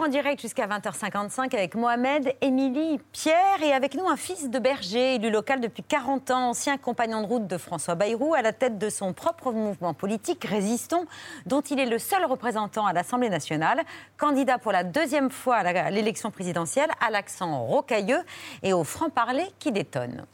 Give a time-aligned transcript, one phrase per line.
[0.00, 5.16] en direct jusqu'à 20h55 avec Mohamed, Émilie, Pierre et avec nous un fils de berger,
[5.16, 8.78] élu local depuis 40 ans, ancien compagnon de route de François Bayrou, à la tête
[8.78, 11.06] de son propre mouvement politique, Résistons,
[11.46, 13.82] dont il est le seul représentant à l'Assemblée nationale,
[14.16, 18.22] candidat pour la deuxième fois à l'élection présidentielle, à l'accent rocailleux
[18.62, 20.24] et au franc-parler qui détonne.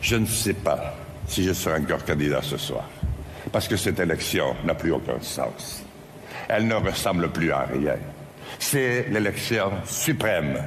[0.00, 0.94] Je ne sais pas
[1.26, 2.88] si je serai encore candidat ce soir,
[3.52, 5.82] parce que cette élection n'a plus aucun sens.
[6.48, 7.96] Elle ne ressemble plus à rien.
[8.62, 10.62] C'est l'élection suprême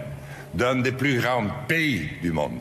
[0.53, 2.59] d'un des plus grands pays du monde.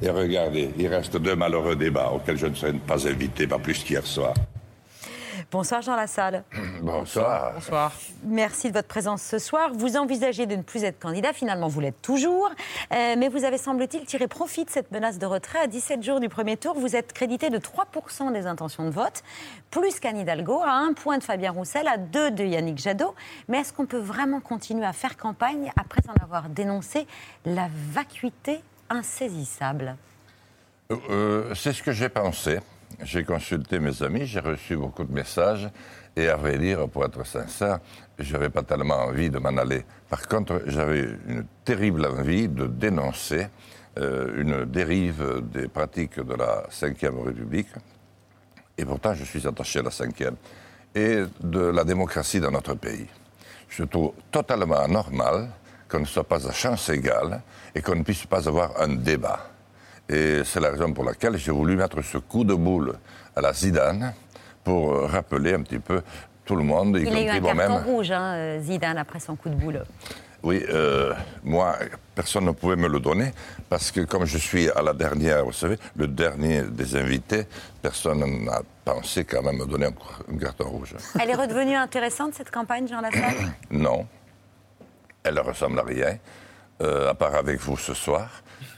[0.00, 3.82] Et regardez, il reste deux malheureux débats auxquels je ne serai pas invité, pas plus
[3.82, 4.34] qu'hier soir.
[5.52, 6.42] Bonsoir Jean Lassalle.
[6.82, 7.52] Bonsoir.
[7.54, 7.92] Bonsoir.
[8.24, 9.70] Merci de votre présence ce soir.
[9.72, 12.48] Vous envisagez de ne plus être candidat, finalement vous l'êtes toujours,
[12.92, 15.60] euh, mais vous avez semble-t-il tiré profit de cette menace de retrait.
[15.60, 19.22] À 17 jours du premier tour, vous êtes crédité de 3% des intentions de vote,
[19.70, 23.14] plus qu'Anne Hidalgo, à un point de Fabien Roussel, à deux de Yannick Jadot.
[23.48, 27.06] Mais est-ce qu'on peut vraiment continuer à faire campagne après en avoir dénoncé
[27.44, 28.60] la vacuité
[28.90, 29.96] insaisissable?
[30.90, 32.58] Euh, C'est ce que j'ai pensé.
[33.02, 35.68] J'ai consulté mes amis, j'ai reçu beaucoup de messages,
[36.16, 37.80] et à vrai dire, pour être sincère,
[38.18, 39.84] je n'avais pas tellement envie de m'en aller.
[40.08, 43.48] Par contre, j'avais une terrible envie de dénoncer
[43.98, 47.68] euh, une dérive des pratiques de la Ve République,
[48.78, 50.36] et pourtant je suis attaché à la Cinquième,
[50.94, 53.06] et de la démocratie dans notre pays.
[53.68, 55.50] Je trouve totalement anormal
[55.88, 57.42] qu'on ne soit pas à chance égale
[57.74, 59.50] et qu'on ne puisse pas avoir un débat.
[60.08, 62.94] Et c'est la raison pour laquelle j'ai voulu mettre ce coup de boule
[63.34, 64.14] à la Zidane
[64.62, 66.02] pour euh, rappeler un petit peu
[66.44, 69.34] tout le monde, y Il a eu un carton rouge, hein, euh, Zidane, après son
[69.34, 69.84] coup de boule.
[70.44, 71.76] Oui, euh, moi,
[72.14, 73.32] personne ne pouvait me le donner
[73.68, 77.46] parce que comme je suis à la dernière, vous savez, le dernier des invités,
[77.82, 80.94] personne n'a pensé quand même me donner un, carton rouge.
[81.20, 83.34] Elle est redevenue intéressante, cette campagne, Jean Lassalle
[83.70, 84.06] Non.
[85.24, 86.18] Elle ne ressemble à rien,
[86.80, 88.28] à part avec vous ce soir,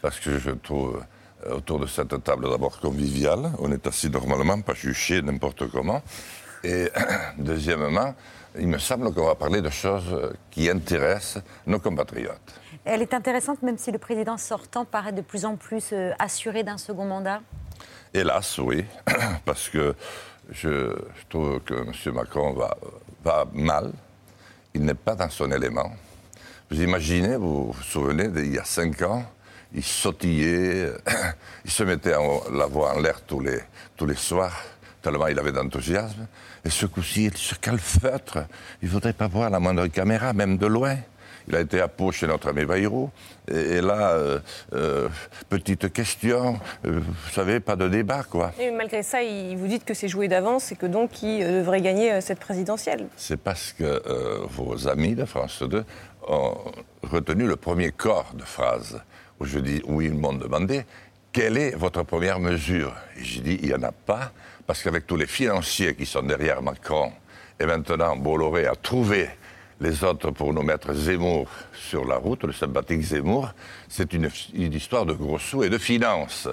[0.01, 1.03] parce que je trouve
[1.51, 3.53] autour de cette table d'abord conviviale.
[3.59, 6.03] On est assis normalement, pas juché n'importe comment.
[6.65, 6.89] Et
[7.39, 8.15] deuxièmement,
[8.59, 12.61] il me semble qu'on va parler de choses qui intéressent nos compatriotes.
[12.85, 16.63] Elle est intéressante même si le président sortant paraît de plus en plus euh, assuré
[16.63, 17.41] d'un second mandat
[18.15, 18.85] Hélas, oui,
[19.45, 19.95] parce que
[20.51, 20.97] je,
[21.29, 22.15] trouve que M.
[22.15, 22.77] Macron va,
[23.23, 23.93] va mal.
[24.73, 25.93] Il n'est pas dans son élément.
[26.71, 29.25] Vous imaginez, vous vous souvenez, il y a cinq ans,
[29.75, 30.93] il sautillait,
[31.65, 32.15] il se mettait
[32.53, 33.61] la voix en l'air tous les,
[33.97, 34.65] tous les soirs,
[35.03, 36.27] tellement il avait d'enthousiasme.
[36.65, 38.39] Et ce coup-ci, il se calfeutre.
[38.83, 40.97] Il ne voudrait pas voir la moindre caméra, même de loin.
[41.47, 43.11] Il a été à Pau chez notre ami Bayrou.
[43.51, 44.39] Et, là, euh,
[44.75, 45.09] euh,
[45.49, 48.53] petite question, euh, vous savez, pas de débat, quoi.
[48.61, 49.19] Et malgré ça,
[49.57, 53.07] vous dites que c'est joué d'avance et que donc il devrait gagner cette présidentielle.
[53.17, 54.03] C'est parce que
[54.51, 55.85] vos amis de France 2
[56.27, 56.55] ont
[57.03, 59.01] retenu le premier corps de phrase
[59.41, 60.85] où, je dis, où ils m'ont demandé
[61.33, 62.95] quelle est votre première mesure?
[63.17, 64.33] Et j'ai dit, il n'y en a pas,
[64.67, 67.13] parce qu'avec tous les financiers qui sont derrière Macron,
[67.61, 69.29] et maintenant Bolloré a trouvé
[69.81, 73.53] les autres pour nous mettre Zemmour sur la route, le sympathique Zemmour,
[73.89, 76.49] c'est une, histoire de gros sous et de finances.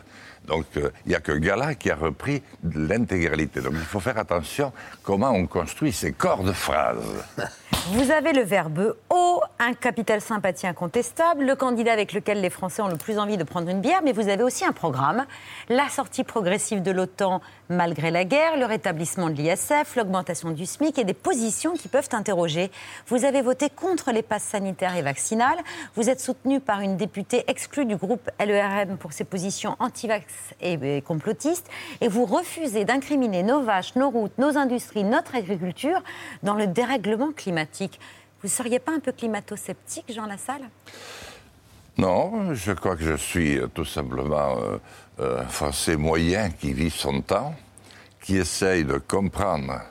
[0.47, 3.61] Donc euh, il n'y a que Gala qui a repris l'intégralité.
[3.61, 4.71] Donc il faut faire attention
[5.03, 7.23] comment on construit ces corps de phrases.
[7.91, 12.81] Vous avez le verbe haut, un capital sympathie incontestable, le candidat avec lequel les Français
[12.81, 15.25] ont le plus envie de prendre une bière, mais vous avez aussi un programme,
[15.69, 20.97] la sortie progressive de l'OTAN malgré la guerre, le rétablissement de l'ISF, l'augmentation du SMIC
[20.97, 22.71] et des positions qui peuvent interroger.
[23.07, 25.59] Vous avez voté contre les passes sanitaires et vaccinales,
[25.95, 30.25] vous êtes soutenu par une députée exclue du groupe LERM pour ses positions anti-vax
[30.61, 31.69] et complotistes,
[32.01, 36.01] et vous refusez d'incriminer nos vaches, nos routes, nos industries, notre agriculture
[36.43, 37.99] dans le dérèglement climatique.
[38.41, 40.69] Vous ne seriez pas un peu climato-sceptique, Jean Lassalle?
[41.97, 44.77] Non, je crois que je suis euh, tout simplement euh,
[45.21, 47.55] euh, un Français moyen qui vit son temps,
[48.21, 49.81] qui essaye de comprendre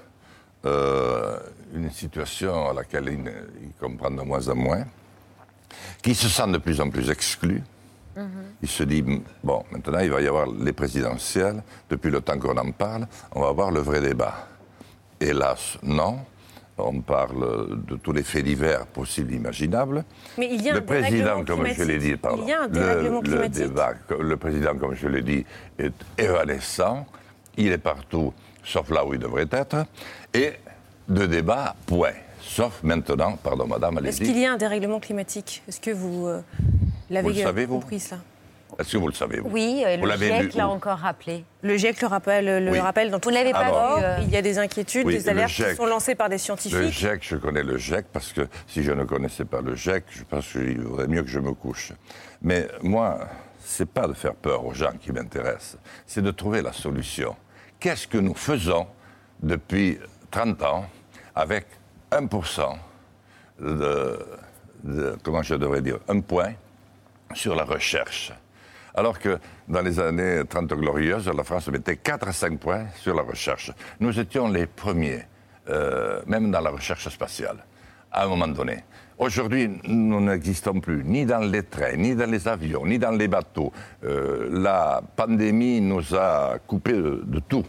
[1.75, 4.85] une situation à laquelle il, comprend de moins en moins,
[6.03, 7.63] qui se sent de plus en plus exclu.
[8.17, 8.23] Mm-hmm.
[8.63, 9.05] Il se dit,
[9.43, 13.41] bon, maintenant il va y avoir les présidentielles, depuis le temps qu'on en parle, on
[13.41, 14.49] va avoir le vrai débat.
[15.21, 16.19] Hélas, non
[16.79, 20.05] on parle de tous les faits divers possibles et imaginables.
[20.39, 22.69] Mais il y a le président, comme je l'ai dit, pardon, il y a un.
[22.69, 25.45] Le, débat, le président, comme je l'ai dit,
[25.79, 27.07] est évanescent.
[27.57, 28.33] Il est partout,
[28.65, 29.87] sauf là où il devrait être.
[30.33, 30.55] Et
[31.09, 32.11] de débat, point.
[32.55, 34.11] Sauf maintenant, pardon madame, allez-y.
[34.11, 36.29] Est-ce qu'il y a un dérèglement climatique Est-ce que vous...
[36.29, 36.41] Euh,
[37.11, 38.21] le savez, vous compris cela.
[38.79, 41.45] Est-ce que vous le savez vous Oui, euh, Vous le l'avez GIEC l'a encore rappelé.
[41.63, 42.79] Le GIEC le rappelle, le Oui.
[42.79, 45.25] rappelle dans Vous sa pas Alors, vu, euh, Il y a des inquiétudes, Oui, des
[45.25, 46.93] le alertes qui sont lancées par des Le scientifiques.
[46.93, 50.23] GIEC, je connais le GIEC parce que si je ne connaissais pas le GIEC, je
[50.23, 51.93] pense qu'il vaudrait mieux que je me couche.
[52.41, 53.19] Mais moi,
[53.65, 57.35] c'est pas de faire peur aux gens qui m'intéressent, c'est de trouver la solution.
[57.81, 58.87] Qu'est-ce que nous faisons
[59.43, 59.99] depuis
[60.31, 60.85] 30 ans
[61.35, 61.67] avec
[62.15, 62.77] 1%
[63.61, 64.19] de,
[65.23, 66.53] comment je devrais dire, un point
[67.35, 68.33] sur la recherche.
[68.95, 69.39] Alors que
[69.69, 73.73] dans les années 30 glorieuses, la France mettait 4 à 5 points sur la recherche.
[73.99, 75.23] Nous étions les premiers,
[75.69, 77.57] euh, même dans la recherche spatiale,
[78.13, 78.85] à un moment donné.
[79.19, 83.29] Aujourd'hui, nous n'existons plus ni dans les trains, ni dans les avions, ni dans les
[83.29, 83.73] bateaux.
[84.05, 87.65] Euh, la pandémie nous a coupés de tout.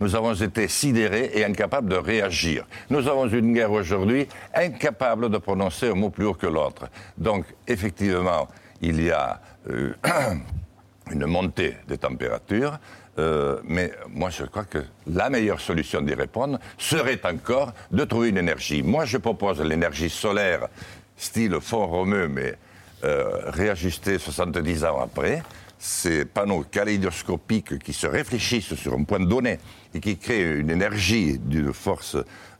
[0.00, 2.66] Nous avons été sidérés et incapables de réagir.
[2.90, 6.88] Nous avons une guerre aujourd'hui incapable de prononcer un mot plus haut que l'autre.
[7.16, 8.48] Donc, effectivement,
[8.80, 9.94] il y a euh,
[11.12, 12.78] une montée des températures,
[13.18, 18.30] euh, mais moi je crois que la meilleure solution d'y répondre serait encore de trouver
[18.30, 18.82] une énergie.
[18.82, 20.68] Moi je propose l'énergie solaire,
[21.16, 22.56] style fond romeux, mais
[23.04, 25.42] euh, réajustée 70 ans après.
[25.78, 29.58] Ces panneaux kaléidoscopiques qui se réfléchissent sur un point donné
[29.94, 32.16] et qui créent une énergie d'une force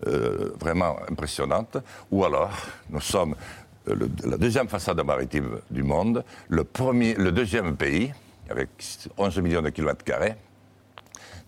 [0.07, 1.79] euh, vraiment impressionnante.
[2.11, 2.57] Ou alors,
[2.91, 3.35] nous sommes
[3.89, 8.13] euh, la deuxième façade maritime du monde, le, premier, le deuxième pays,
[8.49, 8.69] avec
[9.17, 10.35] 11 millions de kilomètres carrés,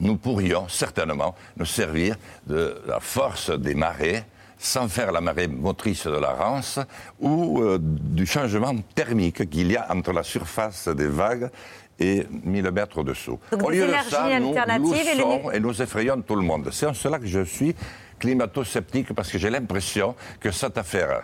[0.01, 2.17] nous pourrions certainement nous servir
[2.47, 4.25] de la force des marées
[4.59, 6.79] sans faire la marée motrice de la Rance
[7.21, 11.51] ou euh, du changement thermique qu'il y a entre la surface des vagues
[11.99, 13.39] et 1000 mètres au-dessous.
[13.53, 16.43] Donc Au lieu de ça, nous alternatives et le- loussons et nous effrayons tout le
[16.43, 16.69] monde.
[16.73, 17.75] C'est en cela que je suis
[18.19, 21.23] climato-sceptique parce que j'ai l'impression que cette affaire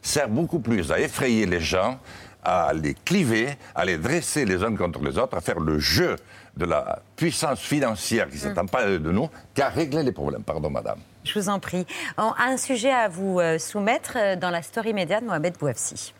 [0.00, 1.98] sert beaucoup plus à effrayer les gens,
[2.44, 6.16] à les cliver, à les dresser les uns contre les autres, à faire le jeu
[6.56, 10.42] de la puissance financière qui s'attend pas de nous, qu'à régler les problèmes.
[10.42, 10.98] Pardon, madame.
[11.24, 11.86] Je vous en prie.
[12.18, 15.56] On a un sujet à vous euh, soumettre euh, dans la story immédiate de Mohamed
[15.58, 16.12] Bouafsi.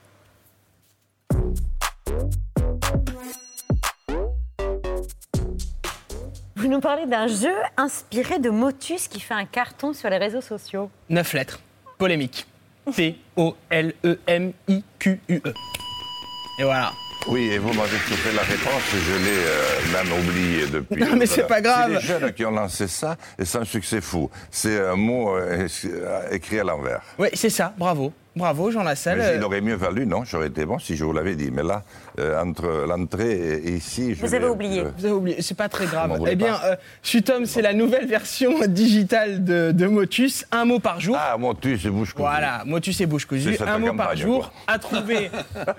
[6.63, 10.41] Vous nous parlez d'un jeu inspiré de Motus qui fait un carton sur les réseaux
[10.41, 10.93] sociaux.
[11.11, 11.59] Neuf lettres.
[11.99, 12.47] Polémique.
[12.95, 13.91] P-O-L-E-M-I-Q-U-E.
[15.45, 15.53] E.
[16.61, 16.93] Et voilà.
[17.27, 21.03] Oui, et vous m'avez soufflé la réponse, je l'ai euh, même oublié depuis.
[21.03, 21.91] Non, mais c'est pas grave.
[21.95, 24.31] C'est les jeunes qui ont lancé ça, et c'est un succès fou.
[24.51, 25.67] C'est un mot euh,
[26.31, 27.03] écrit à l'envers.
[27.19, 27.75] Oui, c'est ça.
[27.77, 28.13] Bravo.
[28.35, 29.19] Bravo, Jean Lassalle.
[29.19, 30.25] Mais Euh, il aurait mieux valu, non?
[30.25, 31.51] J'aurais été bon si je vous l'avais dit.
[31.53, 31.83] Mais là,
[32.19, 34.81] euh, entre l'entrée et ici, je Vous avez oublié.
[34.81, 36.19] euh, Vous avez oublié, c'est pas très grave.
[36.29, 40.45] Eh bien, euh, Sutom, c'est la nouvelle version digitale de, de Motus.
[40.51, 41.17] Un mot par jour.
[41.19, 42.23] Ah, mon tu, c'est bouche cousue.
[42.27, 44.51] Voilà, Motus et bouche cousue, un mot par jour.
[44.51, 44.75] quoi.
[44.75, 45.31] À trouver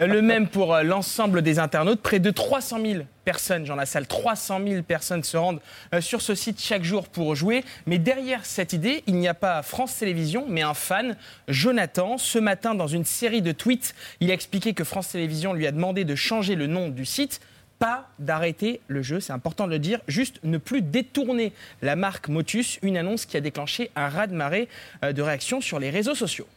[0.02, 2.02] euh, le même pour euh, l'ensemble des internautes.
[2.02, 5.62] Près de 300 000 personnes, Jean Lassalle, 300 000 personnes se rendent
[6.02, 7.64] sur ce site chaque jour pour jouer.
[7.86, 11.16] Mais derrière cette idée, il n'y a pas France Télévisions, mais un fan,
[11.48, 12.18] Jonathan.
[12.18, 15.72] Ce matin, dans une série de tweets, il a expliqué que France Télévisions lui a
[15.72, 17.42] demandé de changer le nom du site.
[17.80, 22.30] Pas d'arrêter le jeu, c'est important de le dire, juste ne plus détourner la marque
[22.30, 24.70] Motus, une annonce qui a déclenché un raz-de-marée
[25.04, 26.48] euh, de réactions sur les réseaux sociaux.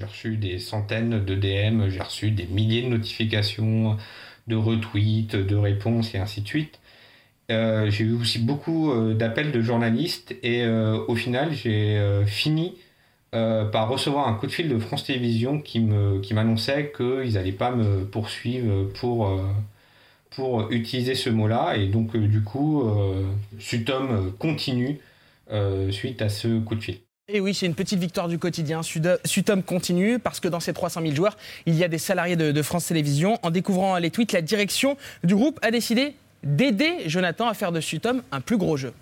[0.00, 3.98] J'ai reçu des centaines de DM, j'ai reçu des milliers de notifications,
[4.46, 6.80] de retweets, de réponses et ainsi de suite.
[7.50, 12.74] Euh, j'ai eu aussi beaucoup euh, d'appels de journalistes et au final j'ai fini
[13.34, 17.32] euh, par recevoir un coup de fil de France Télévisions qui me qui m'annonçait qu'ils
[17.32, 19.42] n'allaient pas me poursuivre pour euh,
[20.30, 22.88] pour utiliser ce mot-là et donc euh, du coup
[23.58, 25.00] Sutom continue
[25.90, 26.98] suite à ce coup de fil.
[27.28, 28.82] Et oui, c'est une petite victoire du quotidien.
[28.82, 32.52] Sutom continue parce que dans ces 300 000 joueurs, il y a des salariés de,
[32.52, 33.40] de France Télévisions.
[33.42, 36.14] En découvrant les tweets, la direction du groupe a décidé
[36.44, 38.92] d'aider Jonathan à faire de Sutom un plus gros jeu.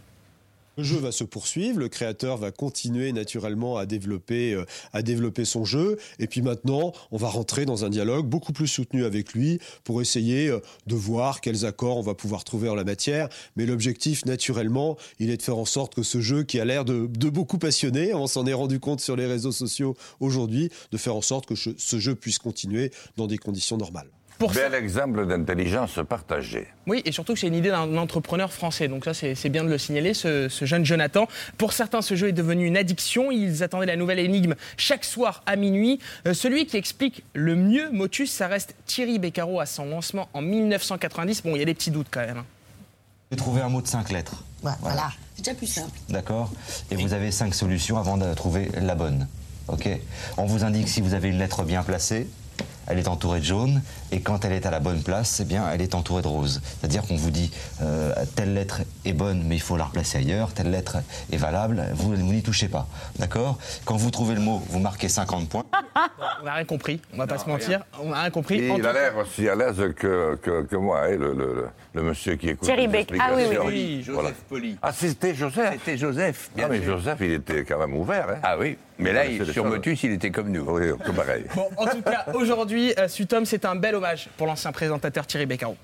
[0.77, 5.45] Le jeu va se poursuivre, le créateur va continuer naturellement à développer, euh, à développer
[5.45, 9.35] son jeu, et puis maintenant, on va rentrer dans un dialogue beaucoup plus soutenu avec
[9.35, 13.29] lui pour essayer euh, de voir quels accords on va pouvoir trouver en la matière.
[13.57, 16.85] Mais l'objectif, naturellement, il est de faire en sorte que ce jeu qui a l'air
[16.85, 20.97] de, de beaucoup passionner, on s'en est rendu compte sur les réseaux sociaux aujourd'hui, de
[20.97, 24.09] faire en sorte que ce jeu puisse continuer dans des conditions normales.
[24.39, 26.67] Pour ça- Bel exemple d'intelligence partagée.
[26.87, 28.89] Oui, et surtout que c'est une idée d'un entrepreneur français.
[28.89, 31.29] Donc ça, c'est bien de le signaler, ce, ce jeune Jonathan.
[31.57, 33.31] Pour certains, ce jeu est devenu une addiction.
[33.31, 36.01] Ils attendaient la nouvelle énigme chaque soir à minuit.
[36.27, 40.43] Euh, celui qui explique le mieux Motus, ça reste Thierry Beccaro à son lancement en
[40.43, 41.43] 1990.
[41.45, 42.39] Bon, il y a des petits doutes quand même.
[42.39, 42.45] hein.
[43.31, 44.45] J'ai trouvé un mot de cinq lettres.
[44.63, 45.11] Ouais, voilà.
[45.37, 45.91] C'est déjà plus simple.
[46.09, 46.53] D'accord
[46.91, 49.27] Et vous avez cinq solutions avant de trouver la bonne.
[49.69, 49.89] Ok
[50.37, 52.27] On vous indique si vous avez une lettre bien placée
[52.87, 55.65] elle est entourée de jaune, et quand elle est à la bonne place, eh bien,
[55.73, 56.61] elle est entourée de rose.
[56.81, 57.51] C'est-à-dire qu'on vous dit
[57.83, 60.99] euh, telle lettre est bonne, mais il faut la replacer ailleurs, telle lettre
[61.33, 62.87] est valable, vous, vous n'y touchez pas.
[63.19, 63.59] D'accord?
[63.85, 65.65] Quand vous trouvez le mot, vous marquez 50 points.
[66.43, 67.85] On n'a rien compris, on va pas se mentir.
[68.03, 68.59] On n'a rien compris.
[68.59, 71.69] Et il a l'air aussi à l'aise que, que, que moi, hein, le, le, le-
[71.95, 72.67] le monsieur qui écoute.
[72.67, 73.13] Thierry Beck.
[73.21, 73.97] Ah oui, oui, oui.
[74.03, 74.31] Joseph Voilà.
[74.49, 74.77] Poli.
[74.83, 75.75] Ah, c'était Joseph?
[75.75, 76.99] C'était Joseph, bien Non, mais sûr.
[76.99, 78.27] Joseph, il était quand même ouvert.
[78.31, 78.39] Hein.
[78.43, 79.65] Ah oui, mais là, Il sur.
[79.65, 80.65] Motus, il était comme nous.
[80.69, 81.45] Oui, tout pareil.
[81.55, 85.47] Bon, en tout cas, aujourd'hui, euh, Sutom, c'est un bel hommage pour l'ancien présentateur Thierry
[85.47, 85.77] Beccaro.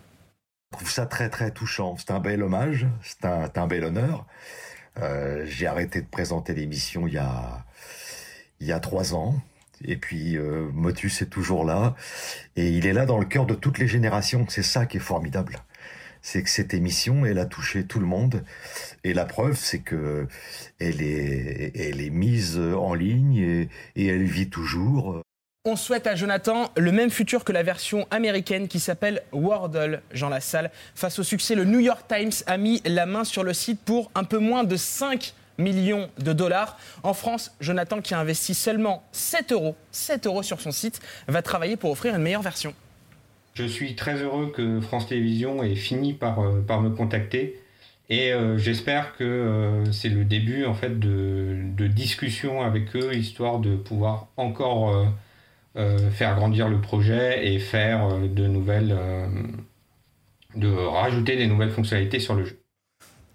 [0.72, 1.96] Je trouve ça très très touchant.
[1.98, 4.26] C'est un bel hommage, c'est un, un bel honneur.
[4.98, 7.64] Euh, J'ai arrêté de présenter l'émission il y a
[8.60, 9.34] il y a trois ans.
[9.82, 11.94] Et puis euh, Motus est toujours là
[12.54, 14.44] et il est là dans le cœur de toutes les générations.
[14.48, 15.56] C'est ça qui est formidable.
[16.22, 18.44] C'est que cette émission, elle a touché tout le monde.
[19.04, 20.28] Et la preuve, c'est que
[20.78, 25.22] elle est, elle est mise en ligne et elle vit toujours.
[25.66, 30.30] On souhaite à Jonathan le même futur que la version américaine qui s'appelle Wordle, Jean
[30.30, 30.70] Lassalle.
[30.94, 34.10] Face au succès, le New York Times a mis la main sur le site pour
[34.14, 36.78] un peu moins de 5 millions de dollars.
[37.02, 40.98] En France, Jonathan, qui a investi seulement 7 euros, 7 euros sur son site,
[41.28, 42.72] va travailler pour offrir une meilleure version.
[43.52, 47.60] Je suis très heureux que France Télévisions ait fini par, euh, me contacter
[48.08, 53.12] et euh, j'espère que euh, c'est le début en fait de, de discussions avec eux
[53.14, 55.06] histoire de pouvoir encore
[55.74, 59.26] faire grandir le projet et faire euh, de nouvelles euh,
[60.56, 62.56] de rajouter des nouvelles fonctionnalités sur le jeu.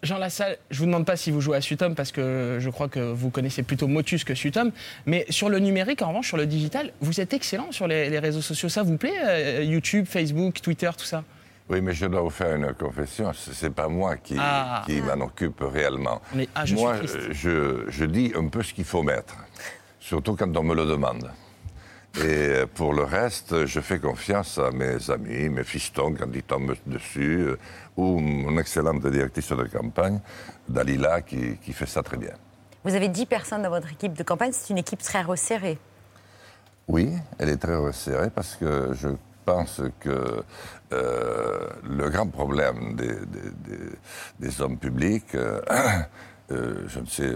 [0.04, 2.89] Jean Lassalle, je vous demande pas si vous jouez à Sutom parce que je crois
[2.89, 4.72] que vous connaissez plutôt Motus que Sutom,
[5.06, 8.20] mais sur le numérique, en revanche, sur le digital, vous êtes excellent sur les, les
[8.20, 8.70] réseaux sociaux.
[8.70, 11.24] Ça vous plaît euh, YouTube, Facebook, Twitter, tout ça?
[11.70, 13.32] Oui, mais je dois vous faire une confession.
[13.34, 14.84] Ce n'est pas moi qui, Ah.
[14.86, 16.22] qui m'en occupe réellement.
[16.36, 19.36] Mais, ah, je moi, euh, je, je dis un peu ce qu'il faut mettre,
[20.00, 21.32] surtout quand on me le demande.
[22.24, 26.75] Et pour le reste, je fais confiance à mes amis, mes fistons quand ils tombent
[26.86, 27.57] dessus, euh,
[27.98, 30.19] ou mon excellente directrice de campagne,
[30.69, 32.34] Dalila, qui, qui fait ça très bien.
[32.86, 35.77] Vous avez 10 personnes dans votre équipe de campagne, c'est une équipe très resserrée.
[36.88, 39.10] Oui, elle est très resserrée parce que je
[39.43, 40.43] pense que
[40.93, 43.91] euh, le grand problème des, des- des-
[44.39, 45.60] des hommes publics, euh,
[46.51, 47.34] euh, je ne sais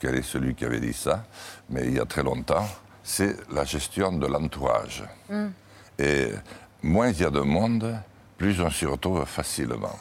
[0.00, 1.24] quel est celui qui avait dit ça,
[1.70, 2.66] mais il y a très longtemps,
[3.06, 5.04] c'est la gestion de l'entourage.
[5.98, 6.28] Et
[6.82, 7.96] moins il y a de monde,
[8.36, 9.96] plus on s'y retrouve facilement.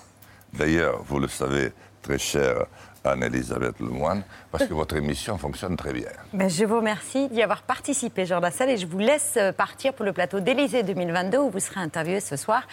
[0.51, 1.71] D'ailleurs, vous le savez,
[2.01, 2.65] très chère
[3.05, 6.07] Anne-Elisabeth Lemoine, parce que votre émission fonctionne très bien.
[6.33, 9.93] Ben, je vous remercie d'y avoir participé, Jean Lassalle, et je vous laisse euh, partir
[9.93, 12.63] pour le plateau d'Élysée 2022 où vous serez interviewé ce soir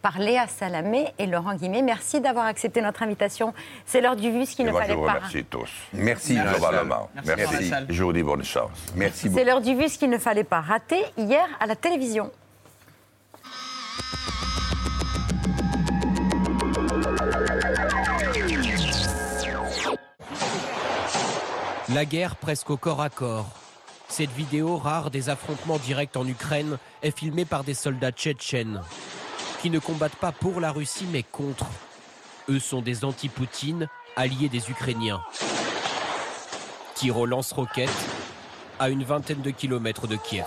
[0.00, 1.82] par Léa Salamé et Laurent Guimet.
[1.82, 3.54] Merci d'avoir accepté notre invitation.
[3.86, 5.14] C'est l'heure du vu, ce qu'il ne moi, je fallait vous pas.
[5.14, 5.70] remercie tous.
[5.92, 6.58] Merci, Merci.
[6.58, 7.10] Globalement.
[7.24, 7.70] Merci, Merci.
[7.88, 8.70] Je vous dis bonne chance.
[8.96, 9.38] Merci beaucoup.
[9.38, 12.30] C'est l'heure du vu, ce qu'il ne fallait pas rater hier à la télévision.
[21.94, 23.50] La guerre presque au corps à corps.
[24.08, 28.80] Cette vidéo rare des affrontements directs en Ukraine est filmée par des soldats tchétchènes
[29.60, 31.66] qui ne combattent pas pour la Russie mais contre.
[32.48, 35.22] Eux sont des anti-Poutine, alliés des Ukrainiens.
[37.16, 37.90] Au lance-roquettes
[38.78, 40.46] à une vingtaine de kilomètres de Kiev.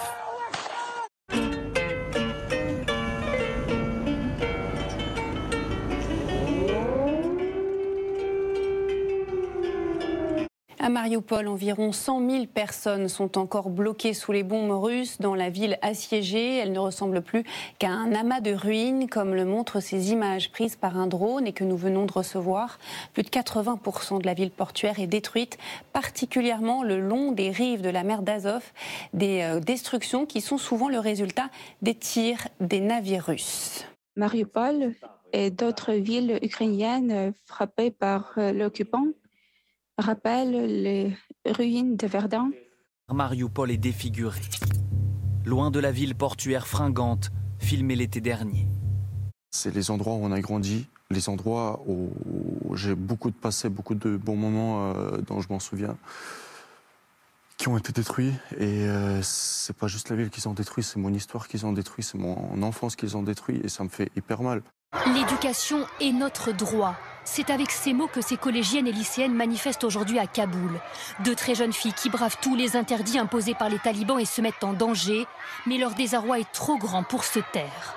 [10.96, 15.78] Mariupol, environ 100 000 personnes sont encore bloquées sous les bombes russes dans la ville
[15.82, 16.56] assiégée.
[16.56, 17.44] Elle ne ressemble plus
[17.80, 21.52] qu'à un amas de ruines, comme le montrent ces images prises par un drone et
[21.52, 22.80] que nous venons de recevoir.
[23.12, 25.58] Plus de 80% de la ville portuaire est détruite,
[25.92, 28.64] particulièrement le long des rives de la mer d'Azov.
[29.12, 31.50] Des euh, destructions qui sont souvent le résultat
[31.82, 33.86] des tirs des navires russes.
[34.16, 34.94] Mariupol
[35.34, 39.08] et d'autres villes ukrainiennes frappées par euh, l'occupant
[39.98, 42.52] rappellent les ruines de Verdun?
[43.12, 44.42] Mariupol est défiguré.
[45.46, 48.68] Loin de la ville portuaire fringante, filmée l'été dernier.
[49.52, 52.10] C'est les endroits où on a grandi, les endroits où
[52.76, 55.96] j'ai beaucoup de passé, beaucoup de bons moments euh, dont je m'en souviens,
[57.58, 58.34] qui ont été détruits.
[58.58, 61.74] Et euh, c'est pas juste la ville qu'ils ont détruit, c'est mon histoire qu'ils ont
[61.74, 64.62] détruit, c'est mon enfance qu'ils ont détruit, et ça me fait hyper mal.
[65.14, 66.96] L'éducation est notre droit.
[67.26, 70.80] C'est avec ces mots que ces collégiennes et lycéennes manifestent aujourd'hui à Kaboul.
[71.24, 74.42] Deux très jeunes filles qui bravent tous les interdits imposés par les talibans et se
[74.42, 75.26] mettent en danger,
[75.66, 77.96] mais leur désarroi est trop grand pour se taire.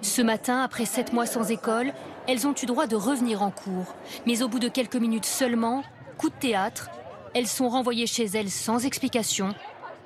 [0.00, 1.92] Ce matin, après sept mois sans école,
[2.28, 3.94] elles ont eu droit de revenir en cours.
[4.26, 5.82] Mais au bout de quelques minutes seulement,
[6.16, 6.88] coup de théâtre,
[7.34, 9.54] elles sont renvoyées chez elles sans explication,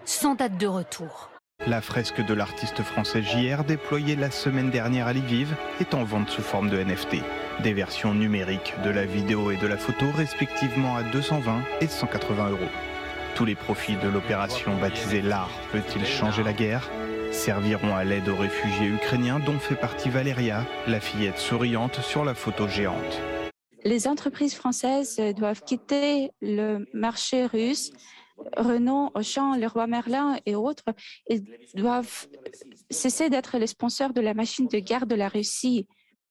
[0.05, 1.34] sans date de retour.
[1.67, 6.29] La fresque de l'artiste français JR, déployée la semaine dernière à Lviv, est en vente
[6.29, 7.23] sous forme de NFT.
[7.63, 12.51] Des versions numériques de la vidéo et de la photo, respectivement à 220 et 180
[12.51, 12.69] euros.
[13.35, 16.91] Tous les profits de l'opération baptisée L'art peut-il changer la guerre
[17.33, 22.35] serviront à l'aide aux réfugiés ukrainiens dont fait partie Valéria, la fillette souriante sur la
[22.35, 23.23] photo géante.
[23.85, 27.91] Les entreprises françaises doivent quitter le marché russe.
[28.57, 30.85] Renault, Auchan, Leroy Merlin et autres,
[31.29, 32.27] ils doivent
[32.91, 35.87] cesser d'être les sponsors de la machine de guerre de la Russie.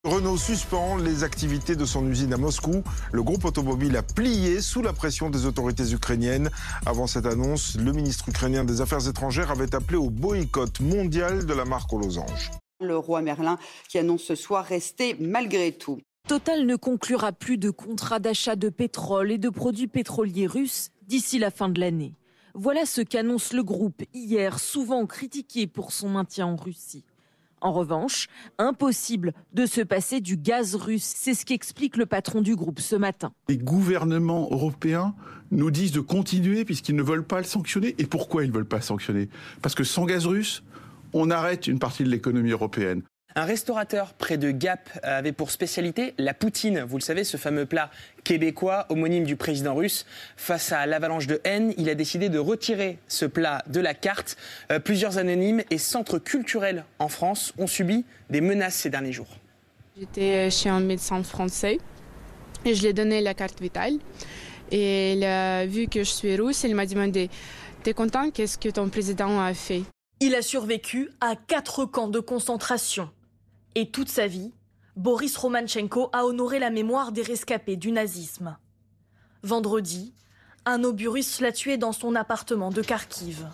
[0.05, 2.83] Renault suspend les activités de son usine à Moscou.
[3.13, 6.49] Le groupe automobile a plié sous la pression des autorités ukrainiennes.
[6.85, 11.53] Avant cette annonce, le ministre ukrainien des Affaires étrangères avait appelé au boycott mondial de
[11.53, 12.51] la marque aux losanges.
[12.81, 13.57] Le roi Merlin
[13.87, 16.01] qui annonce ce soir rester malgré tout.
[16.27, 21.39] Total ne conclura plus de contrats d'achat de pétrole et de produits pétroliers russes d'ici
[21.39, 22.13] la fin de l'année.
[22.55, 27.03] Voilà ce qu'annonce le groupe hier, souvent critiqué pour son maintien en Russie.
[27.61, 31.13] En revanche, impossible de se passer du gaz russe.
[31.15, 33.31] C'est ce qu'explique le patron du groupe ce matin.
[33.47, 35.15] Les gouvernements européens
[35.49, 37.95] nous disent de continuer puisqu'ils ne veulent pas le sanctionner.
[37.99, 39.29] Et pourquoi ils ne veulent pas le sanctionner?
[39.61, 40.61] Parce que sans gaz russe,
[41.13, 43.01] on arrête une partie de l'économie européenne.
[43.35, 46.81] Un restaurateur près de Gap avait pour spécialité la poutine.
[46.81, 47.89] Vous le savez, ce fameux plat
[48.23, 50.05] québécois, homonyme du président russe.
[50.37, 54.37] Face à l'avalanche de haine, il a décidé de retirer ce plat de la carte.
[54.71, 59.39] Euh, plusieurs anonymes et centres culturels en France ont subi des menaces ces derniers jours.
[59.99, 61.79] J'étais chez un médecin français
[62.65, 63.93] et je lui ai donné la carte vitale.
[64.71, 67.31] Et il a vu que je suis russe, il m'a demandé
[67.81, 68.29] T'es content?
[68.29, 69.81] Qu'est-ce que ton président a fait?
[70.19, 73.09] Il a survécu à quatre camps de concentration.
[73.75, 74.51] Et toute sa vie,
[74.95, 78.57] Boris Romanchenko a honoré la mémoire des rescapés du nazisme.
[79.41, 80.13] Vendredi,
[80.65, 83.47] un obus russe l'a tué dans son appartement de Kharkiv.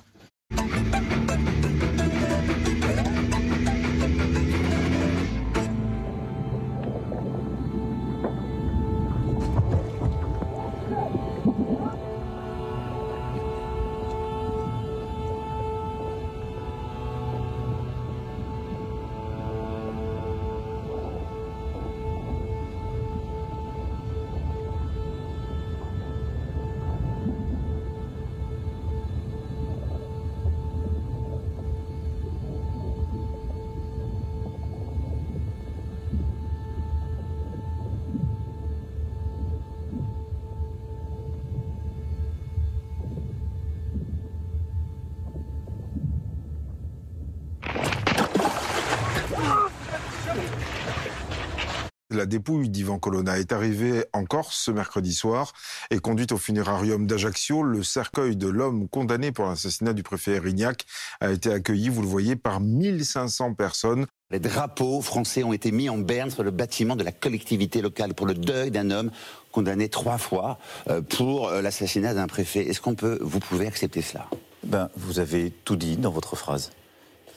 [52.12, 55.54] La dépouille d'Ivan Colonna est arrivée en Corse ce mercredi soir
[55.92, 57.62] et conduite au funérarium d'Ajaccio.
[57.62, 60.86] Le cercueil de l'homme condamné pour l'assassinat du préfet Erignac
[61.22, 64.08] a été accueilli, vous le voyez, par 1500 personnes.
[64.32, 68.16] Les drapeaux français ont été mis en berne sur le bâtiment de la collectivité locale
[68.16, 69.12] pour le deuil d'un homme
[69.52, 70.58] condamné trois fois
[70.90, 72.68] euh, pour euh, l'assassinat d'un préfet.
[72.68, 74.28] Est-ce qu'on peut, vous pouvez accepter cela?
[74.64, 76.72] Ben, vous avez tout dit dans votre phrase.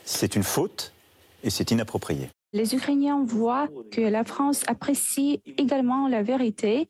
[0.06, 0.94] C'est une faute
[1.44, 2.30] et c'est inapproprié.
[2.52, 6.86] Les Ukrainiens voient que la France apprécie également la vérité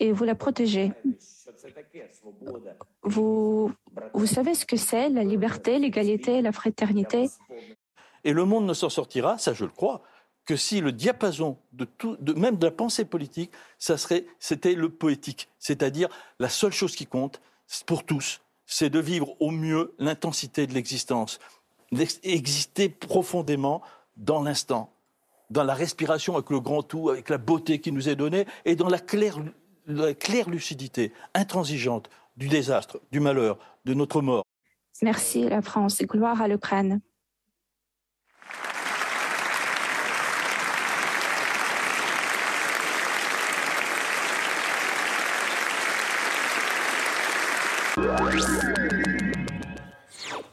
[0.00, 0.92] et vous la protégez.
[3.02, 3.72] Vous,
[4.26, 7.30] savez ce que c'est la liberté, l'égalité, la fraternité?
[8.24, 10.02] Et le monde ne s'en sortira, ça je le crois,
[10.44, 15.48] que si le diapason de même de la pensée politique, ça serait, c'était le poétique,
[15.58, 16.08] c'est-à-dire
[16.38, 17.40] la seule chose qui compte
[17.86, 21.38] pour tous, c'est de vivre au mieux l'intensité de l'existence,
[22.22, 23.82] exister profondément
[24.18, 24.92] dans l'instant,
[25.50, 28.76] dans la respiration avec le grand tout, avec la beauté qui nous est donnée, et
[28.76, 29.38] dans la claire,
[29.86, 34.44] la claire lucidité intransigeante du désastre, du malheur, de notre mort.
[35.02, 37.00] Merci la France gloire à l'Ukraine.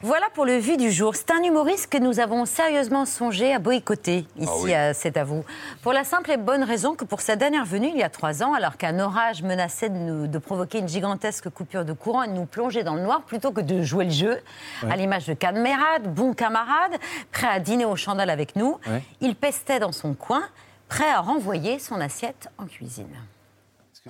[0.02, 1.16] Voilà pour le vu du jour.
[1.16, 4.74] C'est un humoriste que nous avons sérieusement songé à boycotter ici Ah oui.
[4.74, 5.42] à C'est à vous.
[5.82, 8.42] Pour la simple et bonne raison que pour sa dernière venue il y a trois
[8.42, 12.28] ans, alors qu'un orage menaçait de, nous- de provoquer une gigantesque coupure de courant et
[12.28, 14.38] de nous plonger dans le noir plutôt que de jouer le jeu,
[14.82, 14.92] Ouais.
[14.92, 16.92] à l'image de camarade, bon camarade,
[17.32, 19.02] prêt à dîner aux chandelles avec nous, Ouais.
[19.22, 20.42] il pestait dans son coin,
[20.88, 23.08] prêt à renvoyer son assiette en cuisine.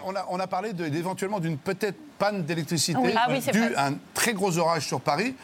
[0.04, 3.14] On a, on a parlé d'éventuellement d'une peut-être panne d'électricité Oui.
[3.16, 3.74] Ah oui, c'est due vrai.
[3.76, 5.34] à un très gros orage sur Paris.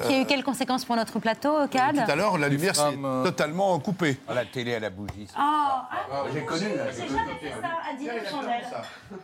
[0.00, 2.74] Qui a Euh, eu quelles conséquences pour notre plateau, Cad tout à l'heure, la lumière
[2.74, 4.16] s'est euh, totalement coupée.
[4.28, 5.28] À la télé, à la bougie.
[5.36, 5.88] Ah,
[6.32, 6.66] J'ai connu.
[6.66, 7.02] j'ai
[8.10, 8.82] à a connu ça.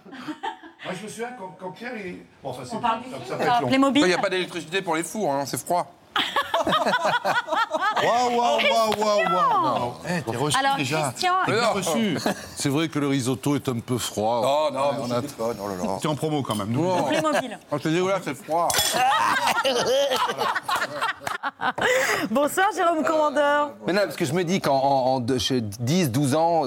[0.84, 2.18] Moi, je me souviens quand, quand Pierre, il...
[2.42, 3.92] Bon, ça, c'est- On parle du ça- long.
[3.94, 5.92] Il n'y a pas d'électricité pour les fours, hein, c'est froid.
[8.04, 9.92] Waouh, waouh, waouh, waouh, waouh.
[10.08, 11.10] Eh, t'es reçu Alors, déjà.
[11.10, 12.18] Christian, T'es reçu.
[12.56, 14.42] C'est vrai que le risotto est un peu froid.
[14.44, 15.20] Oh non, on mais a...
[15.40, 15.98] oh là là.
[16.00, 16.76] T'es en promo quand même.
[16.78, 17.02] Oh.
[17.04, 17.58] Playmobil.
[17.70, 18.68] Oh, je te dis, voilà, c'est froid.
[22.30, 23.72] Bonsoir Jérôme Commandeur.
[23.86, 26.64] Mais non, parce que je me dis qu'en en, en de- chez 10, 12 ans,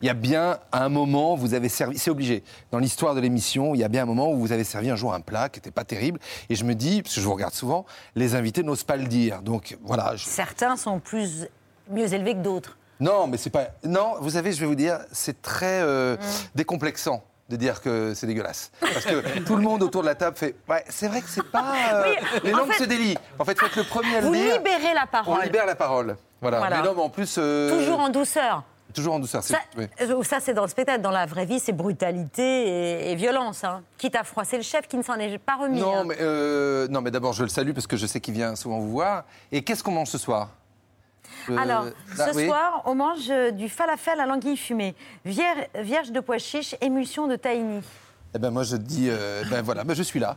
[0.00, 3.74] il y a bien un moment, vous avez servi, c'est obligé, dans l'histoire de l'émission,
[3.74, 5.58] il y a bien un moment où vous avez servi un jour un plat qui
[5.58, 6.18] n'était pas terrible.
[6.48, 9.06] Et je me dis, parce que je vous regarde souvent, les invités n'osent pas le
[9.06, 9.29] dire.
[9.38, 10.16] Donc voilà.
[10.16, 11.46] je- Certains sont plus
[11.90, 12.76] mieux élevés que d'autres.
[13.00, 13.68] Non, mais c'est pas.
[13.84, 16.16] Non, vous savez, je vais vous dire, c'est très euh,
[16.54, 18.70] décomplexant de dire que c'est dégueulasse.
[18.80, 20.54] Parce que tout le monde autour de la table fait.
[20.68, 21.72] Ouais, c'est vrai que c'est pas.
[21.94, 23.16] euh, Oui, les langues fait- se délient.
[23.38, 24.54] En fait, faut être le premier à le Vous dire.
[24.56, 25.34] libérez la parole.
[25.38, 26.16] On libère la parole.
[26.40, 26.82] Voilà.
[26.82, 27.36] Non, mais en plus.
[27.38, 28.62] euh, Toujours en douceur.
[28.94, 29.42] Toujours en douceur.
[29.42, 29.86] c'est- Ça, oui.
[30.00, 31.00] euh, ça, c'est dans le spectacle.
[31.02, 33.64] Dans la vraie vie, c'est brutalité et, et violence.
[33.64, 33.82] hein.
[33.98, 35.80] Quitte à froisser le chef qui ne s'en est pas remis.
[35.80, 36.04] Non, hein.
[36.06, 38.78] mais, euh, non, mais d'abord, je le salue parce que je sais qu'il vient souvent
[38.78, 39.24] vous voir.
[39.52, 40.50] Et qu'est-ce qu'on mange ce soir?
[41.48, 41.84] Euh, Alors,
[42.16, 42.46] là, ce oui.
[42.46, 47.36] soir, on mange du falafel à l'anguille fumée, vier- vierge de pois chiches, émulsion de
[47.36, 47.82] tahini.
[48.32, 50.36] Eh ben moi, je dis, euh, ben voilà, ben je suis là.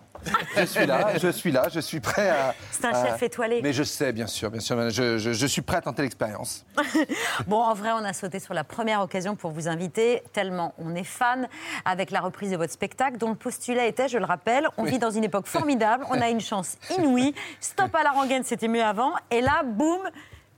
[0.58, 2.56] Je suis là, je suis là, je suis prêt à.
[2.72, 3.60] C'est un à- chef étoilé.
[3.62, 4.90] Mais je sais, bien sûr, bien sûr.
[4.90, 6.66] Je, je- je suis prêt à tenter l'expérience.
[7.48, 10.96] Bon, en vrai, on a sauté sur la première occasion pour vous inviter, tellement on
[10.96, 11.48] est fan,
[11.86, 14.92] avec la reprise de votre spectacle, dont le postulat était, je le rappelle, on Oui.
[14.92, 18.68] vit dans une époque formidable, on a une chance inouïe, stop à la rengaine, c'était
[18.68, 20.00] mieux avant, et là, boum,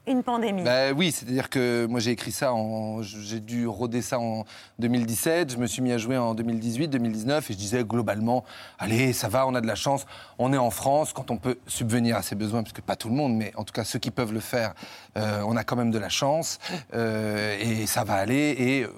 [0.08, 0.64] une pandémie.
[0.64, 2.54] Ben oui, c'est-à-dire que moi j'ai écrit ça,
[3.02, 4.46] j'ai dû roder ça en
[4.80, 8.44] 2017, je me suis mis à jouer en 2018, 2019, et je disais globalement,
[8.80, 10.06] allez, ça va, on a de la chance,
[10.38, 13.10] on est en France, quand on peut subvenir à ses besoins, parce que pas tout
[13.10, 14.74] le monde, mais en tout cas ceux qui peuvent le faire,
[15.18, 16.60] euh, on a quand même de la chance,
[16.94, 18.90] euh, et ça va aller, et euh,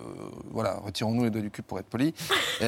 [0.51, 2.13] voilà, retirons-nous les doigts du cul pour être poli.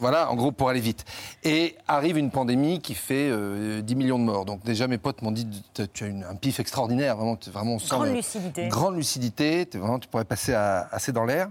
[0.00, 1.04] Voilà, en gros, pour aller vite.
[1.42, 4.44] Et arrive une pandémie qui fait euh, 10 millions de morts.
[4.44, 8.14] Donc déjà, mes potes m'ont dit, tu as une- un pif extraordinaire, vraiment, vraiment Grande
[8.14, 8.68] lucidité.
[8.68, 11.48] Grande lucidité, t'es vraiment, tu pourrais passer à- assez dans l'air.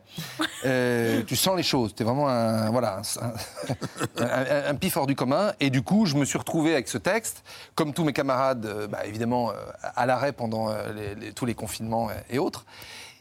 [0.66, 5.08] Euh, tu sens les choses, tu es vraiment un, voilà, un, un- un pif hors
[5.08, 5.54] du commun.
[5.60, 7.44] Et du coup, je me suis retrouvé avec ce texte,
[7.76, 9.54] comme tous mes camarades, euh, bah, évidemment, euh,
[9.96, 12.66] à l'arrêt pendant les- les- tous les confinements et autres.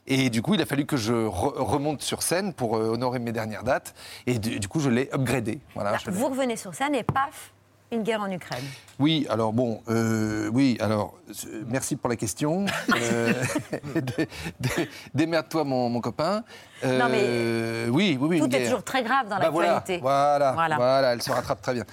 [0.09, 3.33] Et du coup, il a fallu que je re- remonte sur scène pour honorer mes
[3.33, 3.92] dernières dates.
[4.29, 5.59] Et du, coup, je l'ai upgradé.
[5.75, 7.51] Voilà, Vous revenez sur scène et paf,
[7.92, 8.64] une guerre en Ukraine.
[8.99, 12.66] oui, alors bon, euh, oui, alors euh, merci pour la question.
[12.94, 13.33] Euh,
[13.94, 14.29] dé-
[14.61, 16.42] dé- Démerde-toi, mon, mon copain.
[16.85, 18.38] Euh, Non, mais oui, oui, oui.
[18.40, 18.64] Tout est guerre.
[18.64, 19.99] toujours très grave dans Bah l'actualité.
[20.03, 20.77] voilà, Voilà.
[20.77, 21.85] voilà, elle se rattrape très bien.